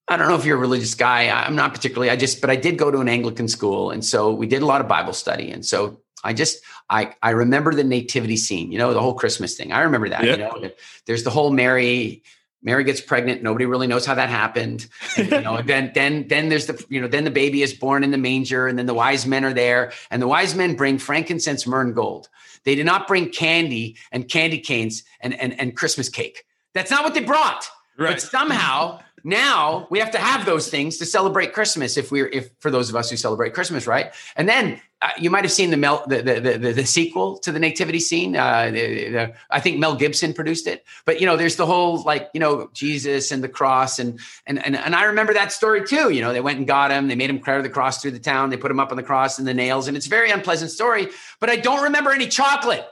I 0.08 0.16
don't 0.16 0.28
know 0.28 0.36
if 0.36 0.44
you're 0.44 0.56
a 0.56 0.60
religious 0.60 0.94
guy. 0.94 1.28
I'm 1.28 1.56
not 1.56 1.74
particularly. 1.74 2.10
I 2.10 2.16
just, 2.16 2.40
but 2.40 2.50
I 2.50 2.56
did 2.56 2.78
go 2.78 2.90
to 2.90 3.00
an 3.00 3.08
Anglican 3.08 3.48
school. 3.48 3.90
And 3.90 4.04
so 4.04 4.32
we 4.32 4.46
did 4.46 4.62
a 4.62 4.66
lot 4.66 4.80
of 4.80 4.86
Bible 4.86 5.12
study. 5.12 5.50
And 5.50 5.66
so 5.66 6.00
I 6.22 6.32
just, 6.32 6.62
I, 6.88 7.14
I 7.22 7.30
remember 7.30 7.74
the 7.74 7.82
nativity 7.82 8.36
scene, 8.36 8.70
you 8.70 8.78
know, 8.78 8.94
the 8.94 9.02
whole 9.02 9.14
Christmas 9.14 9.56
thing. 9.56 9.72
I 9.72 9.80
remember 9.80 10.08
that, 10.08 10.24
you 10.24 10.36
know, 10.36 10.70
there's 11.06 11.24
the 11.24 11.30
whole 11.30 11.50
Mary, 11.50 12.22
Mary 12.66 12.82
gets 12.82 13.00
pregnant. 13.00 13.44
Nobody 13.44 13.64
really 13.64 13.86
knows 13.86 14.04
how 14.04 14.14
that 14.14 14.28
happened. 14.28 14.88
And, 15.16 15.30
you 15.30 15.40
know, 15.40 15.62
then 15.64 15.92
then 15.94 16.26
then 16.28 16.48
there's 16.50 16.66
the 16.66 16.84
you 16.90 17.00
know 17.00 17.06
then 17.06 17.24
the 17.24 17.30
baby 17.30 17.62
is 17.62 17.72
born 17.72 18.04
in 18.04 18.10
the 18.10 18.18
manger, 18.18 18.66
and 18.66 18.76
then 18.76 18.86
the 18.86 18.92
wise 18.92 19.24
men 19.24 19.44
are 19.44 19.54
there, 19.54 19.92
and 20.10 20.20
the 20.20 20.26
wise 20.26 20.54
men 20.54 20.74
bring 20.74 20.98
frankincense, 20.98 21.66
myrrh, 21.66 21.82
and 21.82 21.94
gold. 21.94 22.28
They 22.64 22.74
did 22.74 22.84
not 22.84 23.06
bring 23.06 23.30
candy 23.30 23.96
and 24.10 24.28
candy 24.28 24.58
canes 24.58 25.04
and 25.20 25.32
and, 25.40 25.58
and 25.58 25.76
Christmas 25.76 26.08
cake. 26.08 26.44
That's 26.74 26.90
not 26.90 27.04
what 27.04 27.14
they 27.14 27.24
brought. 27.24 27.68
Right. 27.96 28.10
But 28.10 28.20
somehow 28.20 28.98
now 29.26 29.88
we 29.90 29.98
have 29.98 30.12
to 30.12 30.18
have 30.18 30.46
those 30.46 30.70
things 30.70 30.98
to 30.98 31.04
celebrate 31.04 31.52
Christmas. 31.52 31.96
If 31.96 32.12
we're 32.12 32.28
if 32.28 32.50
for 32.60 32.70
those 32.70 32.88
of 32.88 32.94
us 32.94 33.10
who 33.10 33.16
celebrate 33.16 33.54
Christmas, 33.54 33.84
right? 33.84 34.14
And 34.36 34.48
then 34.48 34.80
uh, 35.02 35.08
you 35.18 35.30
might 35.30 35.42
have 35.42 35.50
seen 35.50 35.70
the, 35.70 35.76
Mel, 35.76 36.04
the, 36.06 36.22
the, 36.22 36.40
the, 36.58 36.72
the, 36.72 36.86
sequel 36.86 37.36
to 37.38 37.50
the 37.50 37.58
nativity 37.58 37.98
scene. 37.98 38.36
Uh, 38.36 38.70
the, 38.70 39.34
I 39.50 39.58
think 39.58 39.78
Mel 39.78 39.96
Gibson 39.96 40.32
produced 40.32 40.68
it, 40.68 40.84
but 41.04 41.20
you 41.20 41.26
know, 41.26 41.36
there's 41.36 41.56
the 41.56 41.66
whole 41.66 42.02
like, 42.04 42.30
you 42.34 42.40
know, 42.40 42.70
Jesus 42.72 43.32
and 43.32 43.42
the 43.42 43.48
cross. 43.48 43.98
And, 43.98 44.20
and, 44.46 44.64
and, 44.64 44.76
and 44.76 44.94
I 44.94 45.04
remember 45.04 45.34
that 45.34 45.50
story 45.50 45.84
too. 45.84 46.10
You 46.10 46.22
know, 46.22 46.32
they 46.32 46.40
went 46.40 46.58
and 46.58 46.66
got 46.66 46.92
him, 46.92 47.08
they 47.08 47.16
made 47.16 47.28
him 47.28 47.40
carry 47.40 47.62
the 47.62 47.68
cross 47.68 48.00
through 48.00 48.12
the 48.12 48.20
town. 48.20 48.50
They 48.50 48.56
put 48.56 48.70
him 48.70 48.78
up 48.78 48.92
on 48.92 48.96
the 48.96 49.02
cross 49.02 49.40
and 49.40 49.46
the 49.46 49.54
nails. 49.54 49.88
And 49.88 49.96
it's 49.96 50.06
a 50.06 50.10
very 50.10 50.30
unpleasant 50.30 50.70
story, 50.70 51.08
but 51.40 51.50
I 51.50 51.56
don't 51.56 51.82
remember 51.82 52.12
any 52.12 52.28
chocolate. 52.28 52.86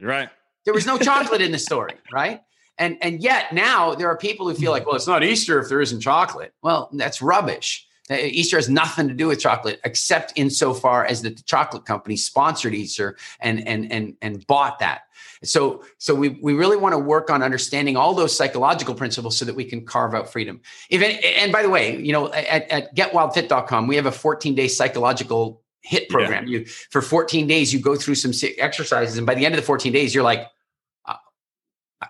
Right. 0.00 0.30
There 0.64 0.74
was 0.74 0.86
no 0.86 0.96
chocolate 0.98 1.42
in 1.42 1.52
the 1.52 1.58
story. 1.58 1.92
Right. 2.10 2.40
And, 2.78 2.96
and 3.02 3.22
yet 3.22 3.52
now 3.52 3.94
there 3.94 4.08
are 4.08 4.16
people 4.16 4.48
who 4.48 4.54
feel 4.54 4.70
like, 4.70 4.86
well, 4.86 4.94
it's 4.94 5.06
not 5.06 5.24
Easter 5.24 5.58
if 5.60 5.68
there 5.68 5.80
isn't 5.80 6.00
chocolate. 6.00 6.54
Well, 6.62 6.88
that's 6.92 7.20
rubbish 7.20 7.88
uh, 8.10 8.14
Easter 8.14 8.56
has 8.56 8.68
nothing 8.68 9.08
to 9.08 9.14
do 9.14 9.28
with 9.28 9.40
chocolate, 9.40 9.80
except 9.84 10.32
insofar 10.36 11.04
as 11.04 11.22
that 11.22 11.36
the 11.36 11.42
chocolate 11.42 11.84
company 11.84 12.16
sponsored 12.16 12.74
Easter 12.74 13.16
and 13.40 13.66
and 13.66 13.90
and 13.92 14.16
and 14.22 14.46
bought 14.46 14.78
that. 14.78 15.02
So 15.42 15.84
so 15.98 16.14
we 16.14 16.30
we 16.42 16.54
really 16.54 16.76
want 16.76 16.94
to 16.94 16.98
work 16.98 17.30
on 17.30 17.42
understanding 17.42 17.96
all 17.96 18.14
those 18.14 18.36
psychological 18.36 18.94
principles 18.94 19.36
so 19.36 19.44
that 19.44 19.54
we 19.54 19.64
can 19.64 19.84
carve 19.84 20.14
out 20.14 20.30
freedom. 20.30 20.60
Even 20.90 21.12
and 21.36 21.52
by 21.52 21.62
the 21.62 21.70
way, 21.70 21.96
you 22.00 22.12
know, 22.12 22.32
at, 22.32 22.70
at 22.70 22.96
getwildfit.com, 22.96 23.86
we 23.86 23.96
have 23.96 24.06
a 24.06 24.12
14 24.12 24.54
day 24.54 24.68
psychological 24.68 25.62
hit 25.82 26.08
program. 26.08 26.46
Yeah. 26.46 26.60
You 26.60 26.64
for 26.64 27.02
14 27.02 27.46
days, 27.46 27.72
you 27.72 27.80
go 27.80 27.94
through 27.94 28.16
some 28.16 28.32
exercises, 28.58 29.18
and 29.18 29.26
by 29.26 29.34
the 29.34 29.44
end 29.44 29.54
of 29.54 29.60
the 29.60 29.66
14 29.66 29.92
days, 29.92 30.14
you're 30.14 30.24
like, 30.24 30.46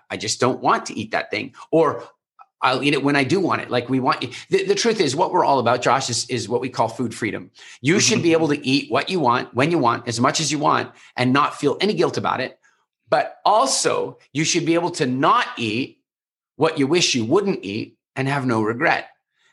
I 0.09 0.17
just 0.17 0.39
don't 0.39 0.61
want 0.61 0.85
to 0.87 0.97
eat 0.97 1.11
that 1.11 1.31
thing, 1.31 1.53
or 1.71 2.03
I'll 2.61 2.83
eat 2.83 2.93
it 2.93 3.03
when 3.03 3.15
I 3.15 3.23
do 3.23 3.39
want 3.39 3.61
it. 3.61 3.69
Like 3.69 3.89
we 3.89 3.99
want 3.99 4.21
the, 4.49 4.65
the 4.65 4.75
truth 4.75 4.99
is 4.99 5.15
what 5.15 5.31
we're 5.31 5.45
all 5.45 5.59
about, 5.59 5.81
Josh, 5.81 6.09
is, 6.09 6.29
is 6.29 6.49
what 6.49 6.61
we 6.61 6.69
call 6.69 6.89
food 6.89 7.13
freedom. 7.15 7.51
You 7.81 7.95
mm-hmm. 7.95 7.99
should 7.99 8.23
be 8.23 8.33
able 8.33 8.49
to 8.49 8.67
eat 8.67 8.91
what 8.91 9.09
you 9.09 9.19
want, 9.19 9.53
when 9.53 9.71
you 9.71 9.77
want, 9.77 10.07
as 10.07 10.19
much 10.19 10.39
as 10.39 10.51
you 10.51 10.59
want, 10.59 10.91
and 11.15 11.31
not 11.31 11.55
feel 11.55 11.77
any 11.79 11.93
guilt 11.93 12.17
about 12.17 12.41
it. 12.41 12.59
But 13.09 13.37
also 13.45 14.19
you 14.33 14.43
should 14.43 14.65
be 14.65 14.73
able 14.75 14.91
to 14.91 15.05
not 15.05 15.47
eat 15.57 15.99
what 16.57 16.77
you 16.77 16.85
wish 16.85 17.15
you 17.15 17.25
wouldn't 17.25 17.63
eat 17.63 17.97
and 18.15 18.27
have 18.27 18.45
no 18.45 18.61
regret. 18.61 19.07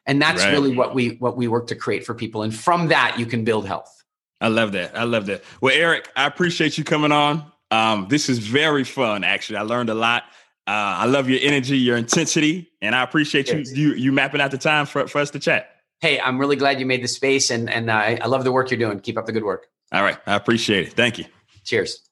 And 0.05 0.21
that's 0.21 0.45
right. 0.45 0.53
really 0.53 0.77
what 0.77 0.95
we 0.95 1.11
what 1.17 1.37
we 1.37 1.49
work 1.49 1.69
to 1.69 1.77
create 1.77 2.05
for 2.05 2.15
people. 2.15 2.43
And 2.43 2.55
from 2.55 2.89
that, 2.89 3.19
you 3.19 3.27
can 3.27 3.45
build 3.45 3.67
health. 3.67 3.93
I 4.41 4.49
love 4.49 4.73
that. 4.73 4.97
I 4.97 5.05
love 5.05 5.27
that. 5.27 5.43
Well, 5.61 5.75
Eric, 5.75 6.09
I 6.15 6.27
appreciate 6.27 6.77
you 6.77 6.85
coming 6.85 7.13
on. 7.13 7.51
Um, 7.71 8.07
this 8.09 8.29
is 8.29 8.39
very 8.39 8.85
fun. 8.85 9.25
Actually, 9.25 9.57
I 9.57 9.63
learned 9.63 9.91
a 9.91 9.95
lot. 9.95 10.25
Uh, 10.67 11.03
I 11.03 11.07
love 11.07 11.29
your 11.29 11.41
energy, 11.43 11.79
your 11.79 11.97
intensity, 11.97 12.71
and 12.81 12.95
I 12.95 13.03
appreciate 13.03 13.53
you 13.53 13.61
you 13.61 13.95
you 13.95 14.13
mapping 14.13 14.41
out 14.41 14.51
the 14.51 14.59
time 14.59 14.87
for, 14.87 15.07
for 15.07 15.19
us 15.19 15.31
to 15.31 15.39
chat. 15.39 15.71
Hey, 16.01 16.21
I'm 16.21 16.39
really 16.39 16.57
glad 16.57 16.81
you 16.81 16.87
made 16.87 17.03
the 17.03 17.09
space, 17.09 17.51
and 17.51 17.71
and 17.71 17.89
uh, 17.89 17.95
I 17.95 18.27
love 18.27 18.45
the 18.45 18.53
work 18.53 18.71
you're 18.71 18.79
doing. 18.79 19.01
Keep 19.01 19.19
up 19.19 19.27
the 19.27 19.33
good 19.33 19.45
work. 19.45 19.67
All 19.93 20.03
right, 20.03 20.19
I 20.27 20.35
appreciate 20.35 20.89
it. 20.89 20.95
Thank 20.95 21.19
you. 21.19 21.27
Cheers. 21.65 22.03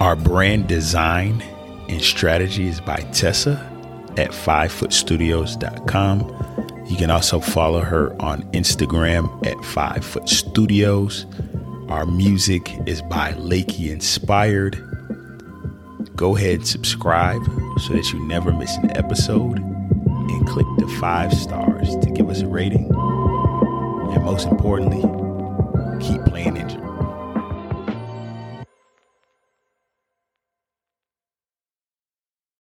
Our 0.00 0.16
brand 0.16 0.66
design 0.66 1.40
and 1.88 2.02
strategy 2.02 2.66
is 2.66 2.80
by 2.80 2.96
Tessa 3.12 3.68
at 4.16 4.30
fivefootstudios.com. 4.30 6.71
You 6.92 6.98
can 6.98 7.10
also 7.10 7.40
follow 7.40 7.80
her 7.80 8.14
on 8.20 8.42
Instagram 8.52 9.46
at 9.46 9.56
fivefootstudios. 9.56 11.24
Our 11.90 12.04
music 12.04 12.70
is 12.84 13.00
by 13.00 13.32
Lakey 13.32 13.90
Inspired. 13.90 14.74
Go 16.14 16.36
ahead 16.36 16.56
and 16.56 16.68
subscribe 16.68 17.42
so 17.80 17.94
that 17.94 18.10
you 18.12 18.22
never 18.26 18.52
miss 18.52 18.76
an 18.76 18.94
episode 18.94 19.58
and 19.58 20.46
click 20.46 20.66
the 20.76 20.88
five 21.00 21.32
stars 21.32 21.96
to 21.96 22.10
give 22.10 22.28
us 22.28 22.42
a 22.42 22.46
rating. 22.46 22.84
And 22.84 24.22
most 24.22 24.46
importantly, 24.46 25.00
keep 26.06 26.22
playing 26.26 26.58
injured. 26.58 26.91